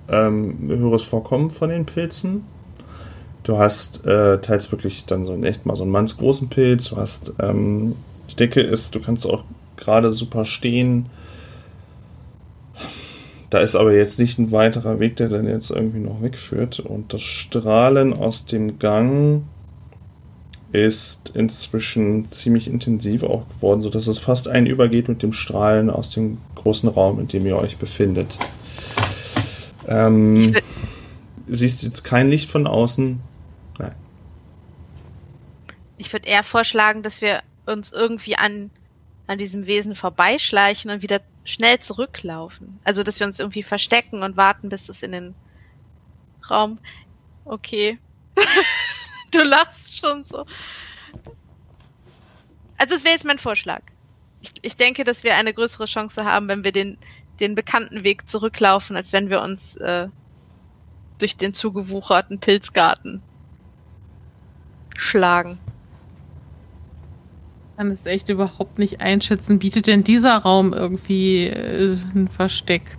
[0.10, 2.44] ähm, höheres Vorkommen von den Pilzen.
[3.44, 6.90] Du hast äh, teils wirklich dann so ein echt mal so einen mannsgroßen Pilz.
[6.90, 7.96] Du hast ähm,
[8.30, 9.44] die Decke ist, du kannst auch
[9.78, 11.06] gerade super stehen.
[13.52, 16.80] Da ist aber jetzt nicht ein weiterer Weg, der dann jetzt irgendwie noch wegführt.
[16.80, 19.44] Und das Strahlen aus dem Gang
[20.76, 26.40] ist inzwischen ziemlich intensiv auch geworden, sodass es fast einübergeht mit dem Strahlen aus dem
[26.56, 28.38] großen Raum, in dem ihr euch befindet.
[29.88, 30.56] Ähm,
[31.48, 33.20] siehst jetzt kein Licht von außen.
[33.80, 33.96] Nein.
[35.98, 38.72] Ich würde eher vorschlagen, dass wir uns irgendwie an,
[39.28, 42.80] an diesem Wesen vorbeischleichen und wieder schnell zurücklaufen.
[42.84, 45.36] Also, dass wir uns irgendwie verstecken und warten, bis es in den
[46.50, 46.80] Raum.
[47.46, 48.00] Okay.
[49.36, 50.46] du lachst schon so.
[52.78, 53.82] Also, das wäre jetzt mein Vorschlag.
[54.42, 56.98] Ich, ich denke, dass wir eine größere Chance haben, wenn wir den,
[57.40, 60.08] den bekannten Weg zurücklaufen, als wenn wir uns äh,
[61.18, 63.22] durch den zugewucherten Pilzgarten
[64.98, 65.58] schlagen.
[67.78, 69.60] kann es echt überhaupt nicht einschätzen.
[69.60, 72.98] Bietet denn dieser Raum irgendwie äh, ein Versteck?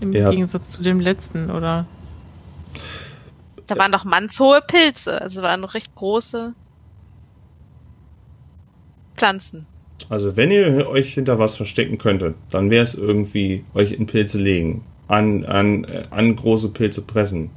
[0.00, 0.30] Im Ja.
[0.30, 1.86] Gegensatz zu dem letzten, oder?
[3.66, 6.54] Da waren doch mannshohe Pilze, also waren noch recht große
[9.16, 9.66] Pflanzen.
[10.08, 14.38] Also wenn ihr euch hinter was verstecken könntet, dann wäre es irgendwie euch in Pilze
[14.38, 17.50] legen, an, an, äh, an große Pilze pressen,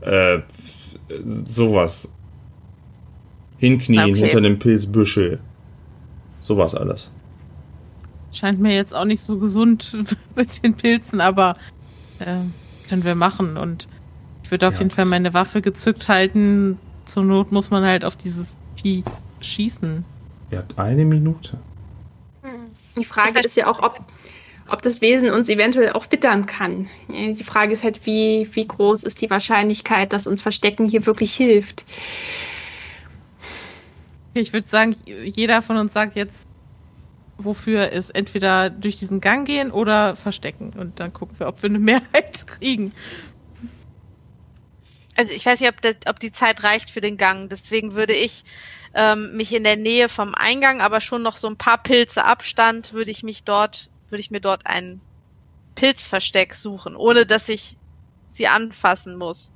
[0.00, 0.38] äh,
[1.48, 2.08] sowas.
[3.58, 4.20] Hinknien Okay.
[4.20, 5.40] hinter dem Pilzbüschel.
[6.40, 7.12] Sowas alles.
[8.32, 9.96] Scheint mir jetzt auch nicht so gesund
[10.36, 11.56] mit den Pilzen, aber
[12.18, 12.40] äh,
[12.88, 13.56] können wir machen.
[13.56, 13.88] Und
[14.46, 16.78] ich würde auf Ja, jeden Fall meine Waffe gezückt halten.
[17.04, 19.02] Zur Not muss man halt auf dieses Vieh
[19.40, 20.04] schießen.
[20.52, 21.58] Ihr habt eine Minute.
[22.96, 23.98] Die Frage ist ja auch, ob,
[24.68, 26.88] ob das Wesen uns eventuell auch wittern kann.
[27.08, 31.34] Die Frage ist halt, wie, wie groß ist die Wahrscheinlichkeit, dass uns Verstecken hier wirklich
[31.34, 31.84] hilft.
[34.34, 36.46] Ich würde sagen, jeder von uns sagt jetzt,
[37.36, 40.72] wofür es entweder durch diesen Gang gehen oder verstecken.
[40.78, 42.92] Und dann gucken wir, ob wir eine Mehrheit kriegen.
[45.16, 47.48] Also ich weiß nicht, ob, das, ob die Zeit reicht für den Gang.
[47.48, 48.44] Deswegen würde ich
[48.94, 52.92] ähm, mich in der Nähe vom Eingang, aber schon noch so ein paar Pilze Abstand,
[52.92, 55.00] würde ich mich dort, würde ich mir dort ein
[55.74, 57.76] Pilzversteck suchen, ohne dass ich
[58.32, 59.50] sie anfassen muss.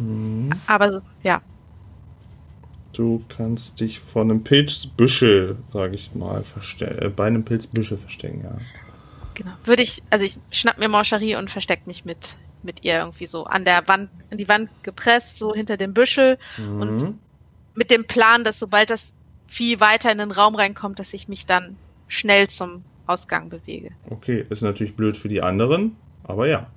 [0.00, 0.50] Mhm.
[0.66, 1.42] Aber so, ja.
[2.92, 6.44] Du kannst dich vor einem Pilzbüschel, sage ich mal,
[6.80, 8.58] äh, bei einem Pilzbüschel verstecken, ja.
[9.34, 9.52] Genau.
[9.64, 13.44] Würde ich, also ich schnapp mir Morcherie und versteck mich mit, mit ihr irgendwie so
[13.44, 17.18] an der Wand, an die Wand gepresst, so hinter dem Büschel, Und- Mhm.
[17.74, 19.12] mit dem Plan, dass sobald das
[19.46, 21.76] Vieh weiter in den Raum reinkommt, dass ich mich dann
[22.08, 23.90] schnell zum Ausgang bewege.
[24.08, 26.68] Okay, ist natürlich blöd für die anderen, aber ja.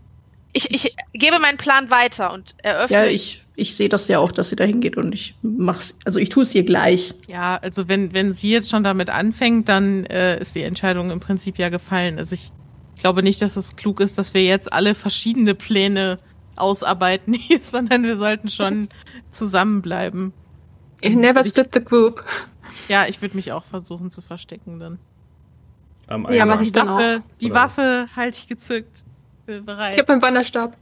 [0.53, 2.95] Ich, ich gebe meinen Plan weiter und eröffne.
[2.97, 6.17] Ja, ich, ich sehe das ja auch, dass sie da hingeht und ich mach's, also
[6.19, 7.13] ich tue es ihr gleich.
[7.27, 11.19] Ja, also wenn, wenn sie jetzt schon damit anfängt, dann äh, ist die Entscheidung im
[11.19, 12.17] Prinzip ja gefallen.
[12.17, 12.51] Also ich
[13.01, 16.17] glaube nicht, dass es klug ist, dass wir jetzt alle verschiedene Pläne
[16.55, 18.89] ausarbeiten hier, sondern wir sollten schon
[19.31, 20.33] zusammenbleiben.
[21.03, 22.23] Never Ich- split the group.
[22.87, 24.99] Ja, ich würde mich auch versuchen zu verstecken dann.
[26.07, 26.47] Am Ja, Eingang.
[26.49, 29.03] mach ich dann Waffe, die Oder- Waffe halte ich gezückt.
[29.45, 29.93] Bin bereit.
[29.93, 30.75] Ich habe meinen Wanderstab.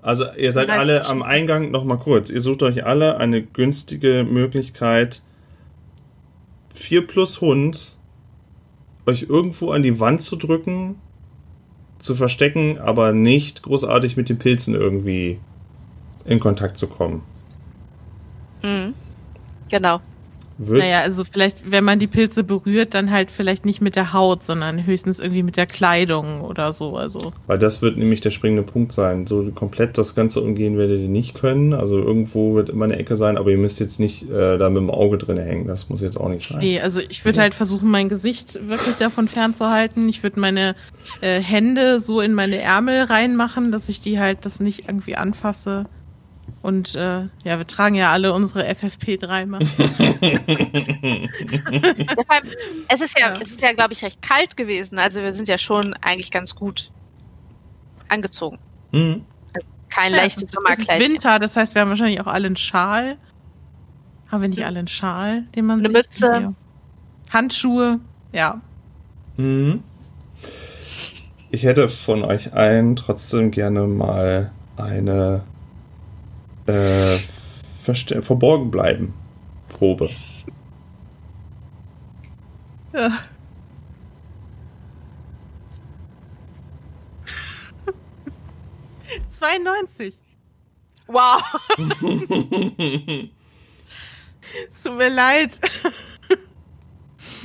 [0.00, 4.24] Also ihr seid alle am Eingang, noch mal kurz, ihr sucht euch alle eine günstige
[4.28, 5.22] Möglichkeit,
[6.74, 7.96] 4 plus Hund,
[9.06, 10.96] euch irgendwo an die Wand zu drücken,
[12.02, 15.40] zu verstecken, aber nicht großartig mit den Pilzen irgendwie
[16.24, 17.22] in Kontakt zu kommen.
[18.62, 18.94] Mhm.
[19.70, 20.00] Genau.
[20.58, 24.12] Wird, Naja, also vielleicht, wenn man die Pilze berührt, dann halt vielleicht nicht mit der
[24.12, 26.96] Haut, sondern höchstens irgendwie mit der Kleidung oder so.
[26.96, 29.26] Also Weil das wird nämlich der springende Punkt sein.
[29.26, 31.72] So komplett das Ganze umgehen werdet ihr nicht können.
[31.72, 34.78] Also irgendwo wird immer eine Ecke sein, aber ihr müsst jetzt nicht äh, da mit
[34.78, 35.66] dem Auge drin hängen.
[35.66, 36.58] Das muss jetzt auch nicht sein.
[36.60, 40.08] nee, also ich würde halt versuchen, mein Gesicht wirklich davon fernzuhalten.
[40.08, 40.74] Ich würde meine
[41.20, 45.86] äh, Hände so in meine Ärmel reinmachen, dass ich die halt das nicht irgendwie anfasse.
[46.62, 49.90] Und äh, ja, wir tragen ja alle unsere FFP3-Masken.
[52.08, 52.48] Ja, vor allem,
[52.88, 53.40] es ist ja, Ja.
[53.40, 54.98] es ist ja, glaube ich, recht kalt gewesen.
[54.98, 56.90] Also wir sind ja schon eigentlich ganz gut
[58.08, 58.58] angezogen.
[58.92, 59.24] Mhm.
[59.90, 61.00] Kein Ja, leichtes Es ist Sommerkleid.
[61.00, 63.16] Winter, das heißt, wir haben wahrscheinlich auch alle einen Schal.
[64.30, 66.26] Haben wir nicht alle einen Schal, den man Eine sich- Mütze.
[66.26, 66.54] Ja.
[67.32, 68.00] Handschuhe,
[68.32, 68.60] ja.
[69.36, 69.82] Mhm.
[71.50, 75.42] Ich hätte von euch allen trotzdem gerne mal eine
[76.66, 77.16] äh,
[77.84, 79.14] verste- verborgen bleiben
[79.68, 80.10] Probe.
[82.92, 83.18] ja.
[89.40, 90.12] ...92.
[91.06, 91.42] Wow.
[94.68, 95.60] Es tut mir leid.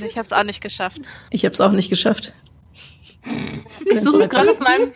[0.04, 1.00] Ich habe es auch nicht geschafft.
[1.30, 2.34] Ich habe es auch nicht geschafft.
[3.90, 4.92] Ich suche es gerade auf meinem.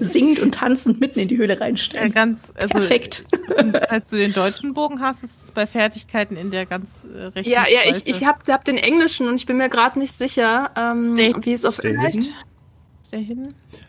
[0.00, 2.12] Singend und tanzend mitten in die Höhle Ja, reinstellen.
[2.12, 3.24] ganz, also, Perfekt.
[3.88, 7.50] Falls du den deutschen Bogen hast, ist es bei Fertigkeiten in der ganz äh, rechten
[7.50, 8.10] Ja, ja, ich, Spalte.
[8.10, 11.64] ich hab, hab den englischen und ich bin mir gerade nicht sicher, ähm, wie es
[11.64, 12.16] auf Englisch.
[12.16, 12.32] Ist?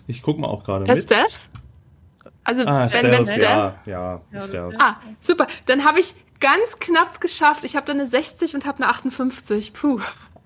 [0.08, 0.98] Ich guck mal auch gerade mit.
[1.02, 1.40] Stealth?
[2.44, 3.42] Also, Ah, wenn, wenn Stealth, Stealth.
[3.44, 4.76] ja, ja, Ja, Stealth.
[4.80, 5.48] Ah, super.
[5.66, 7.64] Dann habe ich ganz knapp geschafft.
[7.64, 9.72] Ich habe da eine 60 und habe eine 58.
[9.74, 10.02] Puh.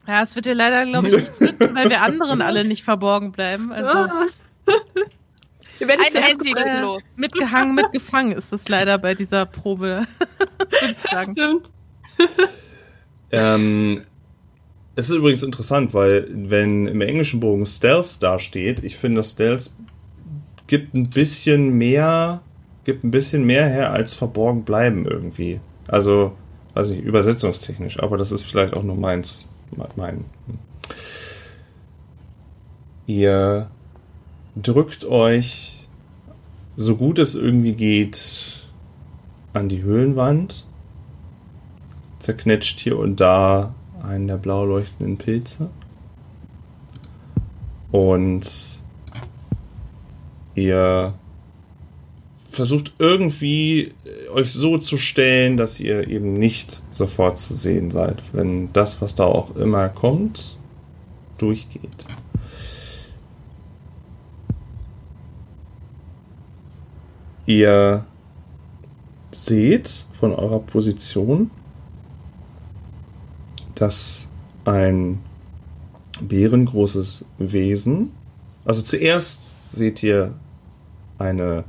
[0.08, 3.32] Ja, es wird dir leider, glaube ich, nichts nützen, weil wir anderen alle nicht verborgen
[3.32, 3.72] bleiben.
[3.72, 4.28] Also Ah.
[5.80, 7.02] Wir werden zuerst los.
[7.16, 10.08] mitgehangen, mitgefangen ist es leider bei dieser Probe,
[10.60, 11.34] würde ich sagen.
[11.34, 11.72] Stimmt.
[13.32, 14.02] Ähm,
[14.96, 19.70] es ist übrigens interessant, weil wenn im englischen Bogen Stealth dasteht, ich finde, Stealth
[20.66, 22.42] gibt ein bisschen mehr,
[22.84, 25.60] gibt ein bisschen mehr her als verborgen bleiben irgendwie.
[25.88, 26.36] Also,
[26.74, 29.48] weiß nicht, übersetzungstechnisch, aber das ist vielleicht auch nur meins,
[29.96, 30.26] mein.
[33.06, 33.70] Ihr
[34.56, 35.90] drückt euch
[36.76, 38.68] so gut es irgendwie geht
[39.54, 40.66] an die Höhlenwand
[42.20, 45.70] zerknetscht hier und da einen der blau leuchtenden Pilze.
[47.92, 48.84] Und
[50.56, 51.14] ihr
[52.58, 58.22] versucht irgendwie äh, euch so zu stellen, dass ihr eben nicht sofort zu sehen seid,
[58.34, 60.58] wenn das, was da auch immer kommt,
[61.38, 62.06] durchgeht.
[67.46, 68.06] Ihr
[69.32, 71.52] seht von eurer Position,
[73.76, 74.28] dass
[74.66, 75.20] ein
[76.20, 78.12] bärengroßes Wesen,
[78.66, 80.34] also zuerst seht ihr
[81.20, 81.64] eine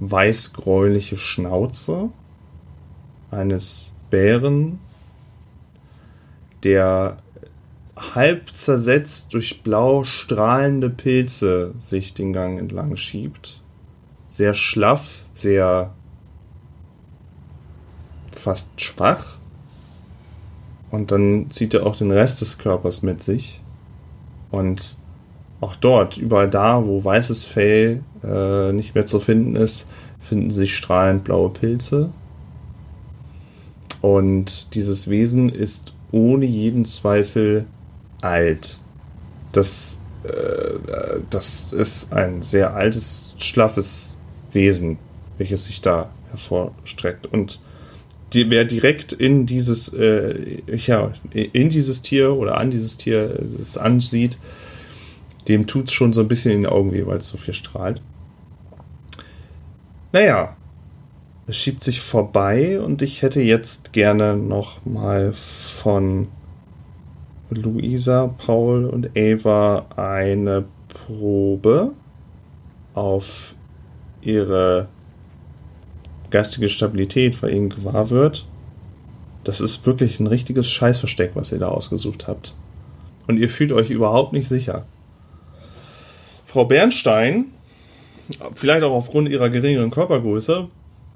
[0.00, 2.10] weißgräuliche Schnauze
[3.30, 4.78] eines Bären,
[6.62, 7.18] der
[7.96, 13.60] halb zersetzt durch blau strahlende Pilze sich den Gang entlang schiebt.
[14.28, 15.94] Sehr schlaff, sehr
[18.36, 19.36] fast schwach.
[20.90, 23.62] Und dann zieht er auch den Rest des Körpers mit sich.
[24.50, 24.96] Und
[25.60, 29.86] auch dort, überall da, wo weißes Fell äh, nicht mehr zu finden ist,
[30.20, 32.10] finden sich strahlend blaue Pilze.
[34.00, 37.66] Und dieses Wesen ist ohne jeden Zweifel
[38.20, 38.78] alt.
[39.52, 44.16] Das, äh, das ist ein sehr altes, schlaffes
[44.52, 44.98] Wesen,
[45.36, 47.26] welches sich da hervorstreckt.
[47.26, 47.60] Und
[48.32, 53.78] die, wer direkt in dieses, äh, ja, in dieses Tier oder an dieses Tier es
[53.78, 54.38] ansieht,
[55.48, 58.02] dem tut's schon so ein bisschen in die Augen weh, weil es so viel strahlt.
[60.12, 60.56] Naja,
[61.46, 66.28] es schiebt sich vorbei und ich hätte jetzt gerne noch mal von
[67.50, 71.92] Luisa, Paul und Ava eine Probe
[72.94, 73.54] auf
[74.20, 74.88] ihre
[76.30, 78.46] geistige Stabilität, weil ihnen gewahr wird,
[79.44, 82.54] das ist wirklich ein richtiges Scheißversteck, was ihr da ausgesucht habt.
[83.26, 84.84] Und ihr fühlt euch überhaupt nicht sicher.
[86.48, 87.52] Frau Bernstein
[88.54, 90.68] vielleicht auch aufgrund ihrer geringeren Körpergröße,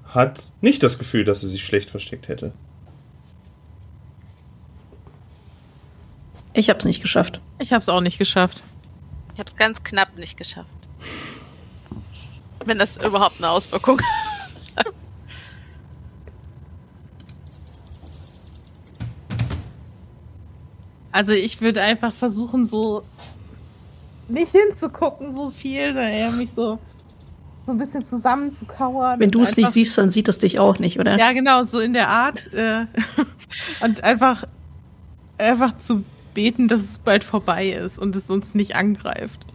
[0.05, 2.53] hat nicht das Gefühl, dass sie sich schlecht versteckt hätte.
[6.53, 7.39] Ich hab's nicht geschafft.
[7.59, 8.61] Ich hab's auch nicht geschafft.
[9.33, 10.69] Ich habe es ganz knapp nicht geschafft.
[12.65, 13.99] Wenn das überhaupt eine Auswirkung
[14.75, 14.87] hat.
[21.11, 23.03] Also ich würde einfach versuchen, so
[24.27, 26.79] nicht hinzugucken, so viel, sondern eher mich so,
[27.65, 29.19] so ein bisschen zusammenzukauern.
[29.19, 31.17] Wenn du es nicht siehst, dann sieht es dich auch nicht, oder?
[31.17, 32.51] Ja, genau, so in der Art.
[32.53, 32.85] Äh,
[33.83, 34.45] und einfach,
[35.37, 36.03] einfach zu
[36.33, 39.45] beten, dass es bald vorbei ist und es uns nicht angreift.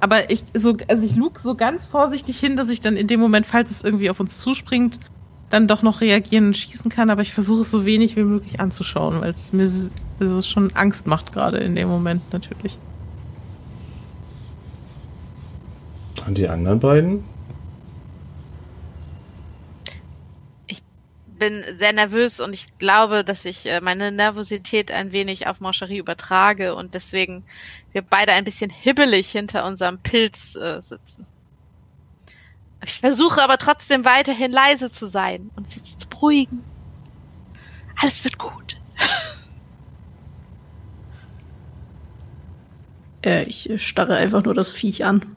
[0.00, 3.20] Aber ich, so, also ich lug so ganz vorsichtig hin, dass ich dann in dem
[3.20, 5.00] Moment, falls es irgendwie auf uns zuspringt,
[5.48, 7.08] dann doch noch reagieren und schießen kann.
[7.08, 11.06] Aber ich versuche es so wenig wie möglich anzuschauen, weil es mir es schon Angst
[11.06, 12.78] macht gerade in dem Moment natürlich.
[16.26, 17.24] Und die anderen beiden?
[21.38, 25.98] bin sehr nervös und ich glaube, dass ich äh, meine Nervosität ein wenig auf Mancherie
[25.98, 27.44] übertrage und deswegen
[27.92, 31.26] wir beide ein bisschen hibbelig hinter unserem Pilz äh, sitzen.
[32.84, 36.62] Ich versuche aber trotzdem weiterhin leise zu sein und sie zu beruhigen.
[38.00, 38.80] Alles wird gut.
[43.24, 45.35] Äh, ich äh, starre einfach nur das Viech an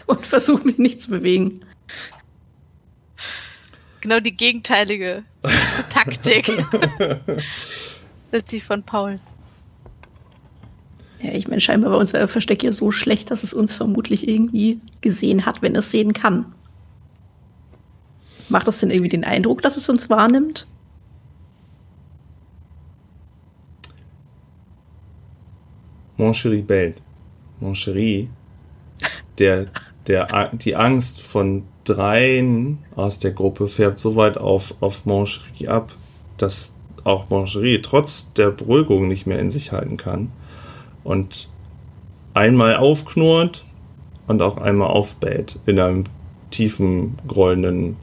[0.06, 1.60] und versuche mich nicht zu bewegen.
[4.00, 5.24] Genau die gegenteilige
[5.90, 6.46] Taktik.
[8.30, 9.18] Sind sie von Paul.
[11.22, 14.78] Ja, ich meine, scheinbar war unser Versteck ja so schlecht, dass es uns vermutlich irgendwie
[15.00, 16.52] gesehen hat, wenn es sehen kann.
[18.50, 20.66] Macht das denn irgendwie den Eindruck, dass es uns wahrnimmt?
[26.18, 27.00] Moncherie bellt.
[27.60, 28.28] Moncherie,
[29.38, 29.66] der,
[30.06, 35.92] der, die Angst von dreien aus der Gruppe färbt so weit auf, auf Moncherie ab,
[36.38, 36.72] dass
[37.04, 40.32] auch Moncherie trotz der Beruhigung nicht mehr in sich halten kann.
[41.04, 41.48] Und
[42.32, 43.64] einmal aufknurrt
[44.26, 46.04] und auch einmal aufbellt in einem
[46.50, 47.96] tiefen, grollenden,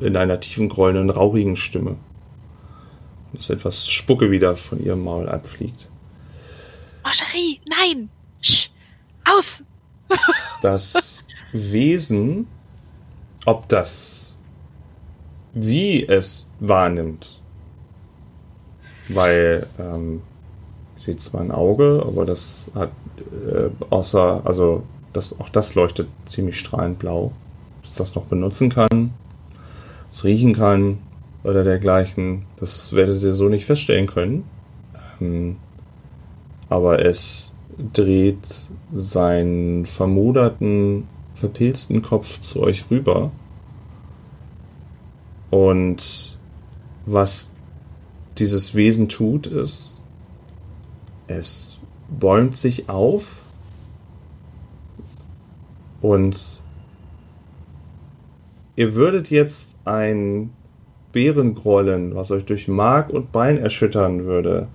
[0.00, 1.96] in einer tiefen, grollenden, rauchigen Stimme.
[3.32, 5.88] Dass etwas Spucke wieder von ihrem Maul abfliegt.
[7.02, 8.08] Marcherie, nein!
[8.40, 8.70] Sch,
[9.24, 9.64] aus!
[10.62, 12.46] Das Wesen,
[13.46, 14.36] ob das,
[15.52, 17.40] wie es wahrnimmt,
[19.08, 20.22] weil ähm,
[20.96, 22.90] ich sehe zwar ein Auge, aber das hat
[23.46, 27.32] äh, außer, also das, auch das leuchtet ziemlich strahlend blau,
[27.82, 29.12] dass das noch benutzen kann,
[30.12, 30.98] es riechen kann
[31.42, 34.44] oder dergleichen, das werdet ihr so nicht feststellen können.
[35.20, 35.56] Ähm,
[36.68, 37.53] aber es
[37.92, 43.30] dreht seinen vermoderten, verpilzten Kopf zu euch rüber.
[45.50, 46.38] Und
[47.06, 47.52] was
[48.38, 50.00] dieses Wesen tut, ist,
[51.26, 53.42] es bäumt sich auf
[56.02, 56.62] und
[58.76, 60.50] ihr würdet jetzt ein
[61.12, 64.68] Bärengrollen, was euch durch Mark und Bein erschüttern würde,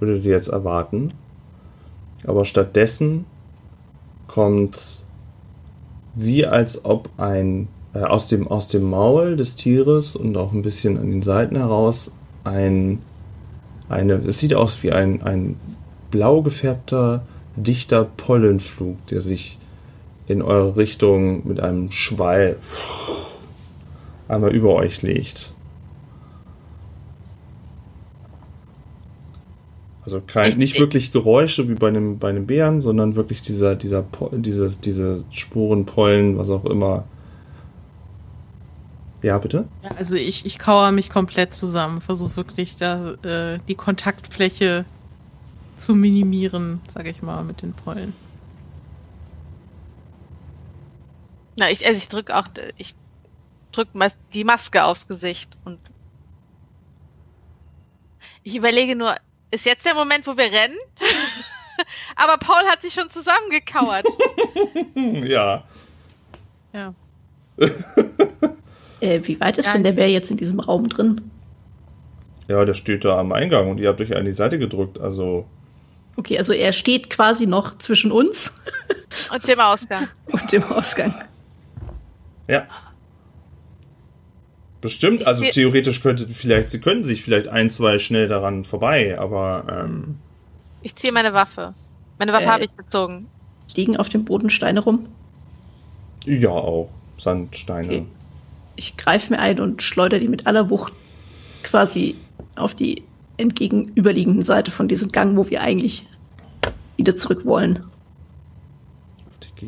[0.00, 1.12] würdet ihr jetzt erwarten.
[2.24, 3.24] Aber stattdessen
[4.28, 5.06] kommt
[6.14, 10.62] wie als ob ein äh, aus dem aus dem Maul des Tieres und auch ein
[10.62, 12.14] bisschen an den Seiten heraus
[12.44, 13.00] ein
[13.88, 15.56] eine es sieht aus wie ein ein
[16.10, 17.24] blau gefärbter
[17.56, 19.58] dichter Pollenflug, der sich
[20.26, 22.56] in eure Richtung mit einem Schwall
[24.28, 25.54] einmal über euch legt.
[30.04, 33.40] Also kein, Ich- nicht ich- wirklich Geräusche wie bei einem, bei einem Bären, sondern wirklich
[33.40, 37.04] dieser, dieser, dieses, diese Spuren, Pollen, was auch immer.
[39.22, 39.68] Ja, bitte?
[39.84, 44.84] Ja, also ich, ich kauere mich komplett zusammen, versuche wirklich da äh, die Kontaktfläche
[45.78, 48.12] zu minimieren, sage ich mal, mit den Pollen.
[51.56, 52.48] Na, ich, also ich drück auch,
[52.78, 52.94] ich
[53.70, 55.78] drück mas die Maske aufs Gesicht und
[58.42, 59.14] ich überlege nur,
[59.52, 60.76] ist jetzt der Moment, wo wir rennen?
[62.16, 64.06] Aber Paul hat sich schon zusammengekauert.
[65.24, 65.64] Ja.
[66.72, 66.94] Ja.
[69.00, 69.72] Äh, wie weit ist Ja.
[69.72, 71.28] denn der Bär jetzt in diesem Raum drin?
[72.46, 75.44] Ja, der steht da am Eingang und ihr habt euch an die Seite gedrückt, also.
[76.14, 78.52] Okay, also er steht quasi noch zwischen uns
[79.32, 80.06] Und dem Ausgang.
[80.26, 81.12] und dem Ausgang.
[82.46, 82.68] Ja.
[84.82, 89.18] Bestimmt, Ich also theoretisch könnte vielleicht, sie können sich vielleicht ein, zwei schnell daran vorbei,
[89.18, 90.16] aber ähm,
[90.82, 91.72] Ich ziehe meine Waffe.
[92.18, 92.48] Meine Waffe Äh.
[92.48, 93.28] habe ich gezogen.
[93.74, 95.06] Liegen auf dem Boden Steine rum.
[96.26, 96.90] Ja, auch.
[97.16, 97.86] Sandsteine.
[97.88, 98.06] Okay.
[98.76, 100.92] Ich greife mir ein und schleudere die mit aller Wucht
[101.62, 102.16] quasi
[102.56, 103.02] auf die
[103.36, 106.06] entgegenüberliegenden Seite von diesem Gang, wo wir eigentlich
[106.96, 107.84] wieder zurück wollen.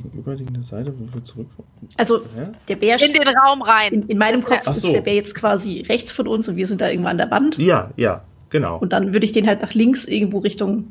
[0.03, 1.47] Gegenüberliegende Seite, wo wir zurück
[1.97, 2.49] Also Hä?
[2.69, 3.93] der Bär In den Raum rein.
[3.93, 4.93] in, in meinem Kopf Ach ist so.
[4.93, 7.59] der Bär jetzt quasi rechts von uns und wir sind da irgendwo an der Wand.
[7.59, 8.79] Ja, ja, genau.
[8.79, 10.91] Und dann würde ich den halt nach links irgendwo Richtung.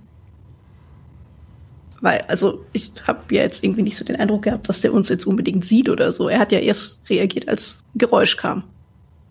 [2.02, 5.08] Weil, also ich habe ja jetzt irgendwie nicht so den Eindruck gehabt, dass der uns
[5.10, 6.28] jetzt unbedingt sieht oder so.
[6.28, 8.64] Er hat ja erst reagiert, als ein Geräusch kam.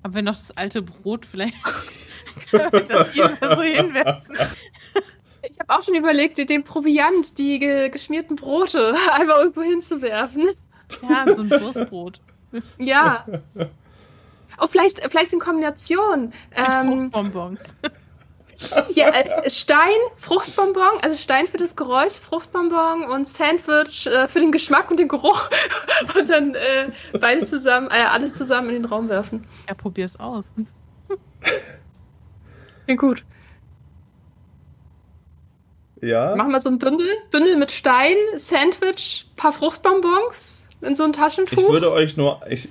[0.02, 1.54] Haben wir noch das alte Brot vielleicht?
[2.50, 4.36] Können wir das ihm so hinwerfen?
[5.62, 10.48] Ich habe auch schon überlegt, den Proviant, die ge geschmierten Brote einfach irgendwo hinzuwerfen.
[11.08, 12.20] Ja, so ein Wurstbrot.
[12.78, 13.24] Ja.
[14.58, 16.32] Oh, vielleicht, vielleicht in Kombination.
[16.56, 17.76] Ähm, Fruchtbonbons.
[18.94, 24.50] ja, äh, Stein, Fruchtbonbon, also Stein für das Geräusch, Fruchtbonbon und Sandwich äh, für den
[24.50, 25.48] Geschmack und den Geruch.
[26.18, 29.46] Und dann äh, beides zusammen, äh, alles zusammen in den Raum werfen.
[29.68, 30.52] Ja, probier's aus.
[32.88, 33.24] Ja, gut.
[36.02, 36.34] Ja.
[36.34, 37.06] Machen wir so ein Bündel.
[37.30, 41.56] Bündel mit Stein, Sandwich, paar Fruchtbonbons in so ein Taschentuch.
[41.56, 42.68] Ich würde euch nur, ich,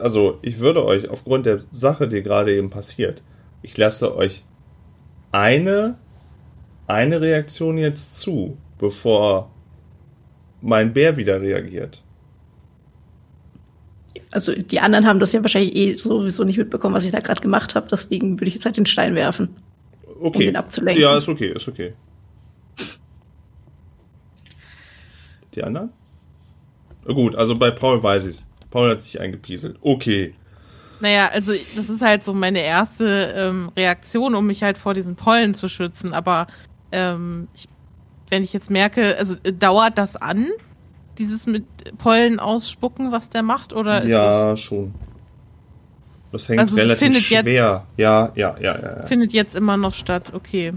[0.00, 3.22] also ich würde euch aufgrund der Sache, die gerade eben passiert,
[3.62, 4.44] ich lasse euch
[5.32, 5.98] eine,
[6.86, 9.50] eine Reaktion jetzt zu, bevor
[10.60, 12.04] mein Bär wieder reagiert.
[14.30, 17.40] Also die anderen haben das ja wahrscheinlich eh sowieso nicht mitbekommen, was ich da gerade
[17.40, 17.88] gemacht habe.
[17.90, 19.56] Deswegen würde ich jetzt halt den Stein werfen.
[20.20, 20.46] Okay.
[20.46, 21.02] den abzulenken.
[21.02, 21.94] Ja, ist okay, ist okay.
[25.58, 25.90] Die anderen?
[27.04, 28.44] Gut, also bei Paul weiß ich's.
[28.70, 29.76] Paul hat sich eingepieselt.
[29.80, 30.34] Okay.
[31.00, 35.16] Naja, also das ist halt so meine erste ähm, Reaktion, um mich halt vor diesen
[35.16, 36.12] Pollen zu schützen.
[36.12, 36.46] Aber
[36.92, 37.66] ähm, ich,
[38.28, 40.46] wenn ich jetzt merke, also äh, dauert das an,
[41.18, 41.64] dieses mit
[41.98, 43.72] Pollen ausspucken, was der macht?
[43.72, 44.94] Oder ist ja, schon.
[46.30, 47.86] Das hängt Also es relativ findet jetzt- schwer.
[47.96, 48.74] Ja, ja, ja, ja.
[48.74, 48.94] ja.
[48.96, 50.32] das findet jetzt immer noch statt?
[50.34, 50.74] Okay.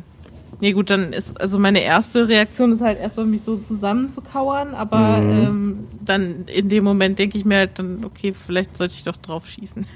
[0.62, 5.22] Nee, gut, dann ist, also meine erste Reaktion ist halt erstmal mich so zusammenzukauern, aber
[5.22, 5.32] Mhm.
[5.32, 9.18] ähm, dann in dem Moment denke ich mir halt dann, okay, vielleicht sollte ich doch
[9.18, 9.86] drauf schießen.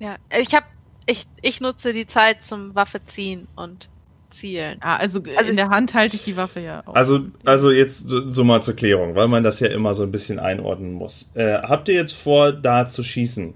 [0.00, 0.66] Ja, ich habe,
[1.06, 3.88] ich, ich nutze die Zeit zum Waffe ziehen und
[4.30, 4.78] zielen.
[4.80, 6.94] Ah, also, Also in der Hand halte ich die Waffe ja auch.
[6.94, 10.12] Also, also jetzt so, so mal zur Klärung, weil man das ja immer so ein
[10.12, 11.32] bisschen einordnen muss.
[11.34, 13.54] Äh, habt ihr jetzt vor, da zu schießen?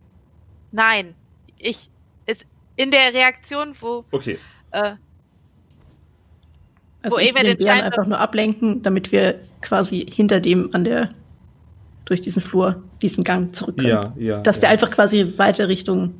[0.72, 1.14] Nein,
[1.58, 1.90] ich
[2.26, 2.44] ist
[2.74, 4.38] in der Reaktion, wo Okay.
[4.72, 4.94] Äh,
[7.02, 10.40] Also Wo ich Eva will den Bären Stein- einfach nur ablenken, damit wir quasi hinter
[10.40, 11.08] dem an der
[12.04, 13.88] durch diesen Flur diesen Gang zurück können.
[13.88, 14.40] Ja, ja.
[14.40, 14.72] Dass der ja.
[14.72, 16.14] einfach quasi weiter Richtung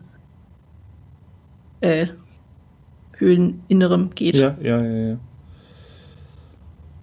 [1.81, 2.07] äh,
[3.19, 4.37] Höhleninnerem geht.
[4.37, 5.17] Ja, ja, ja, ja.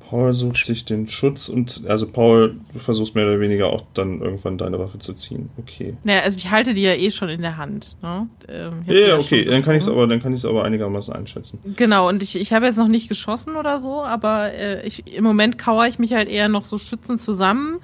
[0.09, 4.21] Paul sucht sich den Schutz und also Paul, du versuchst mehr oder weniger auch dann
[4.21, 5.51] irgendwann deine Waffe zu ziehen.
[5.57, 5.95] Okay.
[6.03, 7.95] Naja, also ich halte die ja eh schon in der Hand.
[8.01, 8.27] Ne?
[8.47, 11.13] Ähm, Ja, ja, okay, dann kann ich es aber, dann kann ich es aber einigermaßen
[11.13, 11.59] einschätzen.
[11.75, 15.23] Genau, und ich, ich habe jetzt noch nicht geschossen oder so, aber äh, ich, im
[15.23, 17.77] Moment kauere ich mich halt eher noch so schützend zusammen.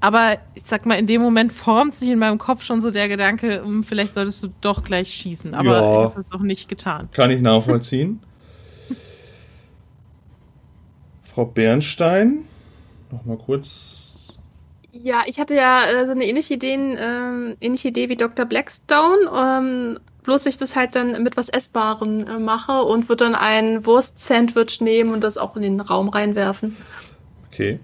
[0.00, 3.08] Aber ich sag mal, in dem Moment formt sich in meinem Kopf schon so der
[3.08, 5.52] Gedanke, hm, vielleicht solltest du doch gleich schießen.
[5.54, 5.78] Aber Ja.
[5.80, 7.08] ich habe das auch nicht getan.
[7.12, 8.20] Kann ich nachvollziehen.
[11.36, 12.44] Frau Bernstein,
[13.10, 14.38] noch mal kurz.
[14.90, 18.46] Ja, ich hatte ja äh, so eine ähnliche Idee, ähm, ähnliche Idee wie Dr.
[18.46, 19.30] Blackstone.
[19.36, 23.84] Ähm, bloß ich das halt dann mit was Essbarem äh, mache und würde dann ein
[23.84, 26.74] Wurst-Sandwich nehmen und das auch in den Raum reinwerfen.
[27.52, 27.80] Okay.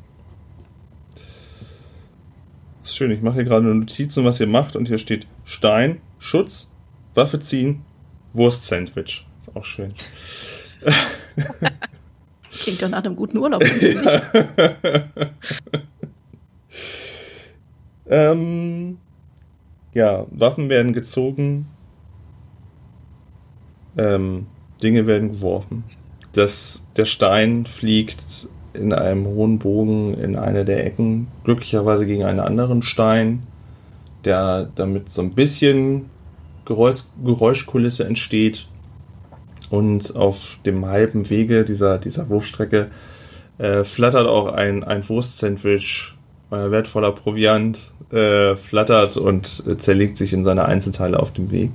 [2.82, 6.70] Ist schön, ich mache hier gerade Notizen, was ihr macht und hier steht Stein, Schutz,
[7.14, 7.82] Waffe ziehen,
[8.32, 9.26] Wurst-Sandwich.
[9.40, 9.92] Ist auch schön.
[12.52, 13.62] Klingt doch nach einem guten Urlaub.
[18.12, 18.98] Ähm,
[19.94, 21.66] ja, Waffen werden gezogen.
[23.96, 24.46] Ähm,
[24.82, 25.84] Dinge werden geworfen.
[26.34, 32.40] Das, der Stein fliegt in einem hohen Bogen in eine der Ecken, glücklicherweise gegen einen
[32.40, 33.46] anderen Stein,
[34.24, 36.10] der damit so ein bisschen
[36.66, 38.68] Geräusch, Geräuschkulisse entsteht.
[39.72, 42.90] Und auf dem halben Wege dieser, dieser Wurfstrecke
[43.56, 46.14] äh, flattert auch ein, ein Wurstsandwich,
[46.50, 51.70] äh, wertvoller Proviant, äh, flattert und äh, zerlegt sich in seine Einzelteile auf dem Weg.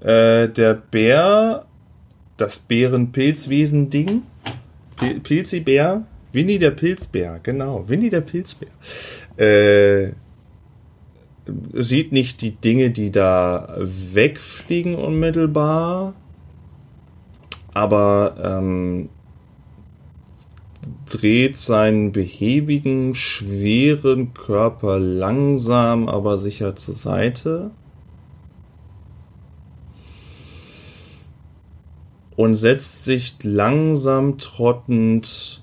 [0.00, 1.66] Äh, der Bär,
[2.38, 4.22] das Bärenpilzwesen-Ding,
[4.96, 8.70] Pil Pilzibär, Winnie der Pilzbär, genau, Winnie der Pilzbär,
[9.36, 10.12] äh,
[11.72, 16.14] sieht nicht die Dinge, die da wegfliegen unmittelbar,
[17.74, 19.08] aber ähm,
[21.10, 27.70] dreht seinen behäbigen, schweren Körper langsam, aber sicher zur Seite.
[32.34, 35.62] Und setzt sich langsam trottend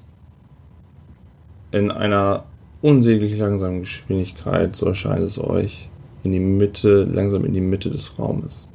[1.71, 2.45] in einer
[2.81, 5.89] unsäglich langsamen Geschwindigkeit, so erscheint es euch,
[6.23, 8.67] in die Mitte, langsam in die Mitte des Raumes.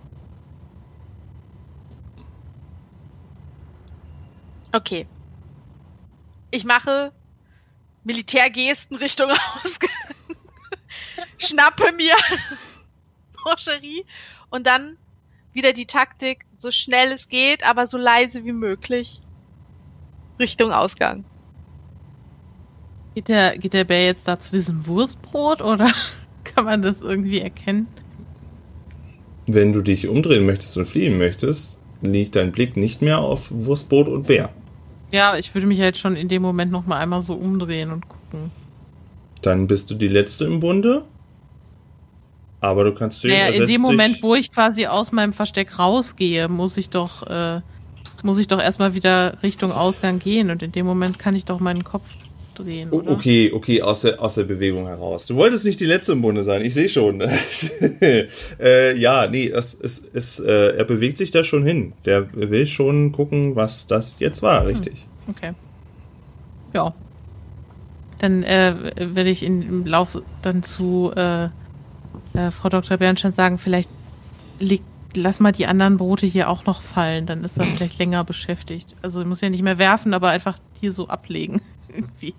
[4.73, 5.07] Okay.
[6.51, 7.13] Ich mache
[8.03, 9.31] Militärgesten Richtung
[9.63, 9.91] Ausgang.
[11.39, 12.15] Schnappe mir
[13.33, 14.05] Porcherie
[14.51, 14.97] und dann
[15.53, 19.21] wieder die Taktik, so schnell es geht, aber so leise wie möglich
[20.39, 21.25] Richtung Ausgang.
[23.15, 25.91] Geht der, geht der Bär jetzt da zu diesem Wurstbrot oder
[26.45, 27.87] kann man das irgendwie erkennen?
[29.47, 34.09] Wenn du dich umdrehen möchtest und fliehen möchtest, liegt dein Blick nicht mehr auf Wurstbrot
[34.09, 34.51] und Bär.
[35.13, 38.09] Ja, ich würde mich halt schon in dem Moment noch mal einmal so umdrehen und
[38.09, 38.51] gucken.
[39.43, 41.05] Dann bist du die Letzte im Bunde.
[42.61, 46.49] Aber du kannst sehen, Naja, in dem Moment, wo ich quasi aus meinem Versteck rausgehe,
[46.49, 47.61] muss ich doch, äh,
[48.23, 51.61] muss ich doch erstmal wieder Richtung Ausgang gehen und in dem Moment kann ich doch
[51.61, 52.07] meinen Kopf
[52.55, 52.89] drehen.
[52.93, 53.11] Oh, Oder?
[53.13, 55.27] Okay, okay, aus der, aus der Bewegung heraus.
[55.27, 57.21] Du wolltest nicht die Letzte im Bunde sein, ich sehe schon.
[58.01, 61.93] äh, ja, nee, das ist, ist, äh, er bewegt sich da schon hin.
[62.05, 65.07] Der will schon gucken, was das jetzt war, richtig.
[65.29, 65.53] Okay.
[66.73, 66.95] Ja.
[68.19, 72.97] Dann äh, werde ich in- im Lauf dann zu äh, äh, Frau Dr.
[72.97, 73.91] Bernstein sagen, vielleicht
[74.61, 74.83] leg,
[75.15, 78.95] lass mal die anderen Brote hier auch noch fallen, dann ist er vielleicht länger beschäftigt.
[79.03, 81.61] Also ich muss ja nicht mehr werfen, aber einfach hier so ablegen.
[81.95, 82.35] Irgendwie.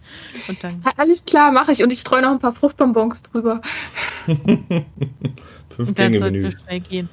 [0.47, 0.82] Und dann.
[0.86, 1.82] Ja, Alles klar, mache ich.
[1.84, 3.62] Und ich streue noch ein paar Fruchtbonbons drüber.
[4.26, 4.84] Fünf
[5.78, 6.51] Und dann Gänge sollten Menü.
[6.51, 7.10] wir schnell gehen.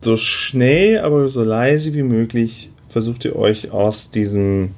[0.00, 4.74] So schnell, aber so leise wie möglich versucht ihr euch aus diesem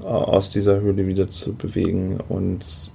[0.00, 2.92] aus dieser Höhle wieder zu bewegen und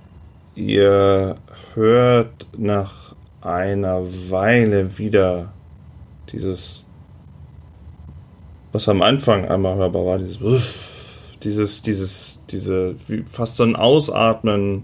[0.55, 1.37] ihr
[1.73, 5.53] hört nach einer Weile wieder
[6.31, 6.86] dieses
[8.71, 13.75] was am Anfang einmal hörbar war, dieses Uff, dieses dieses diese wie fast so ein
[13.75, 14.83] Ausatmen,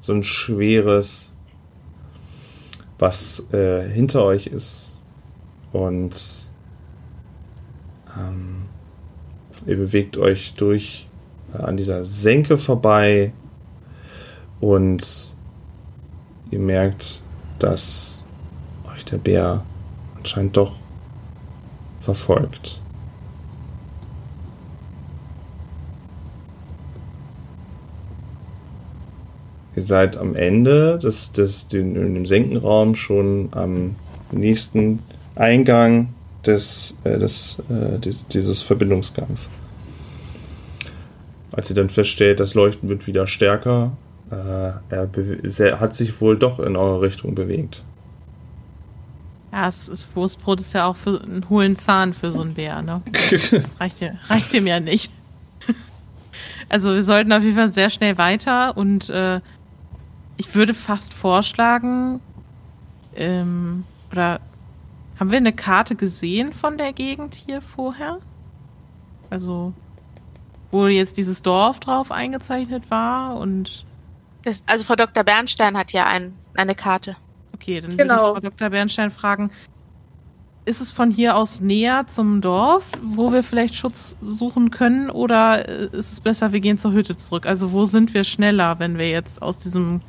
[0.00, 1.34] so ein schweres
[2.98, 5.02] was äh, hinter euch ist
[5.72, 6.50] und
[8.16, 8.66] ähm,
[9.66, 11.06] ihr bewegt euch durch
[11.54, 13.32] äh, an dieser Senke vorbei
[14.60, 15.36] und
[16.50, 17.22] ihr merkt,
[17.58, 18.24] dass
[18.92, 19.64] euch der Bär
[20.16, 20.74] anscheinend doch
[22.00, 22.80] verfolgt.
[29.78, 33.94] Ihr seid am Ende des, des, den, in dem Senkenraum schon am
[34.32, 34.98] nächsten
[35.36, 36.14] Eingang
[36.44, 39.50] des, äh, des, äh, des, dieses Verbindungsgangs.
[41.52, 43.92] Als ihr dann feststellt, das Leuchten wird wieder stärker,
[44.32, 45.08] äh, er,
[45.58, 47.84] er hat sich wohl doch in eure Richtung bewegt.
[49.52, 52.82] Ja, es ist, Wurstbrot ist ja auch für einen hohlen Zahn für so einen Bär,
[52.82, 53.00] ne?
[53.30, 55.12] Das reicht, reicht dem ja nicht.
[56.68, 59.40] Also wir sollten auf jeden Fall sehr schnell weiter und äh,
[60.38, 62.20] ich würde fast vorschlagen,
[63.14, 64.40] ähm, oder
[65.18, 68.18] haben wir eine Karte gesehen von der Gegend hier vorher?
[69.30, 69.74] Also,
[70.70, 73.84] wo jetzt dieses Dorf drauf eingezeichnet war und
[74.44, 75.24] Das, also Frau Dr.
[75.24, 77.16] Bernstein hat ja ein, eine Karte.
[77.52, 78.14] Okay, dann Genau.
[78.14, 78.70] würde ich Frau Dr.
[78.70, 79.50] Bernstein fragen,
[80.64, 85.66] ist es von hier aus näher zum Dorf, wo wir vielleicht Schutz suchen können, oder
[85.68, 87.46] äh, ist es besser, wir gehen zur Hütte zurück?
[87.46, 90.00] Also wo sind wir schneller, wenn wir jetzt aus diesem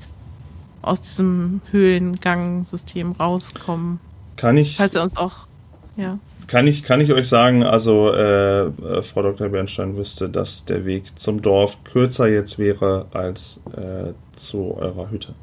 [0.82, 4.00] aus diesem Höhlengangsystem rauskommen?
[4.36, 5.48] Kann ich, Falls er uns auch
[5.98, 6.18] ja.
[6.48, 9.50] kann ich, kann ich euch sagen, also äh, äh, Frau Dr.
[9.50, 15.34] Bernstein wüsste, dass der Weg zum Dorf kürzer jetzt wäre als äh, zu eurer Hütte.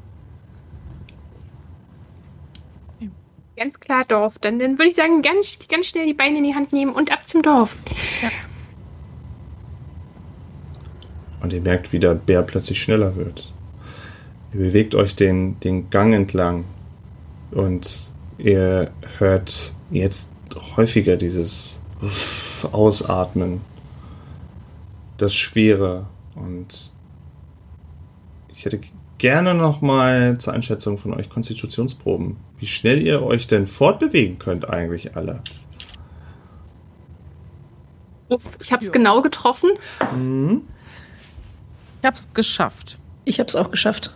[3.57, 4.37] Ganz klar Dorf.
[4.39, 7.11] Dann, dann würde ich sagen, ganz, ganz schnell die Beine in die Hand nehmen und
[7.11, 7.75] ab zum Dorf.
[11.41, 13.53] Und ihr merkt, wie der Bär plötzlich schneller wird.
[14.57, 16.65] Ihr bewegt euch den, den Gang entlang
[17.51, 18.89] und ihr
[19.19, 20.31] hört jetzt
[20.75, 23.61] häufiger dieses Uff, Ausatmen,
[25.17, 26.07] das Schwere.
[26.33, 26.91] Und
[28.51, 28.79] ich hätte
[29.19, 35.15] gerne nochmal zur Einschätzung von euch Konstitutionsproben, wie schnell ihr euch denn fortbewegen könnt eigentlich
[35.15, 35.43] alle.
[38.29, 39.69] Uff, ich habe es genau getroffen.
[40.15, 40.63] Mhm.
[42.01, 42.97] Ich hab's geschafft.
[43.23, 44.15] Ich hab's auch geschafft.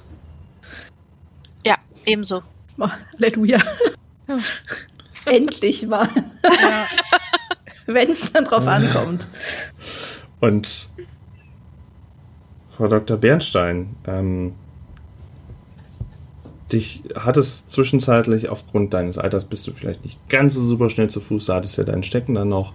[2.05, 2.43] Ebenso.
[2.79, 3.59] Halleluja.
[4.27, 4.37] Ja.
[5.25, 6.07] Endlich mal.
[6.43, 6.85] Ja.
[7.85, 9.27] Wenn es dann drauf ankommt.
[10.39, 10.89] Und
[12.75, 13.17] Frau Dr.
[13.17, 14.53] Bernstein, ähm,
[16.71, 21.09] dich hat es zwischenzeitlich aufgrund deines Alters bist du vielleicht nicht ganz so super schnell
[21.09, 22.73] zu Fuß, da hattest ja deinen Stecken dann noch.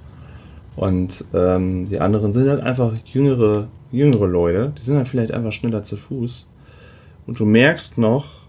[0.77, 5.53] Und ähm, die anderen sind halt einfach jüngere, jüngere Leute, die sind halt vielleicht einfach
[5.53, 6.47] schneller zu Fuß.
[7.27, 8.46] Und du merkst noch,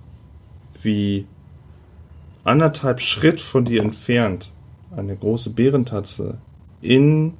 [0.87, 1.27] wie
[2.43, 4.51] anderthalb Schritt von dir entfernt
[4.95, 6.39] eine große Bärentatze
[6.81, 7.33] in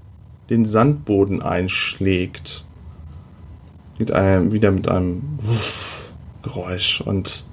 [0.50, 2.66] den Sandboden einschlägt.
[3.98, 7.46] Mit einem, wieder mit einem Wuff Geräusch und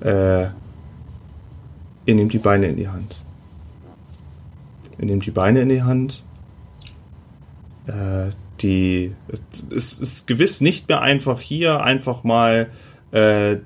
[0.00, 3.16] äh, ihr nehmt die Beine in die Hand.
[4.98, 6.24] Ihr nehmt die Beine in die Hand.
[7.86, 8.30] Äh,
[8.60, 9.12] die,
[9.74, 12.70] es ist gewiss nicht mehr einfach hier einfach mal
[13.12, 13.58] äh,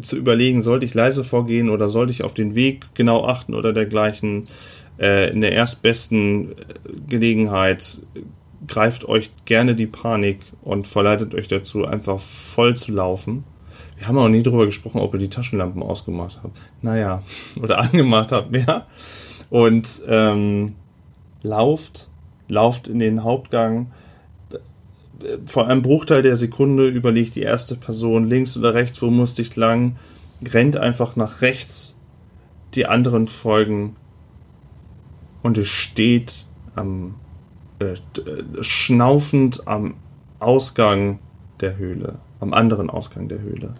[0.00, 3.72] zu überlegen, sollte ich leise vorgehen oder sollte ich auf den Weg genau achten oder
[3.72, 4.48] dergleichen.
[4.98, 6.54] Äh, in der erstbesten
[7.08, 8.00] Gelegenheit
[8.66, 13.44] greift euch gerne die Panik und verleitet euch dazu, einfach voll zu laufen.
[13.98, 16.58] Wir haben auch nie darüber gesprochen, ob ihr die Taschenlampen ausgemacht habt.
[16.82, 17.22] Naja,
[17.62, 18.86] oder angemacht habt, ja.
[19.50, 20.74] Und ähm,
[21.42, 22.08] lauft,
[22.48, 23.92] lauft in den Hauptgang
[25.46, 29.56] vor einem Bruchteil der Sekunde überlegt die erste Person links oder rechts, wo musste ich
[29.56, 29.96] lang,
[30.44, 31.96] rennt einfach nach rechts,
[32.74, 33.96] die anderen folgen
[35.42, 36.44] und es steht
[36.74, 37.14] am
[37.78, 37.94] äh,
[38.60, 39.94] schnaufend am
[40.38, 41.18] Ausgang
[41.60, 43.74] der Höhle, am anderen Ausgang der Höhle.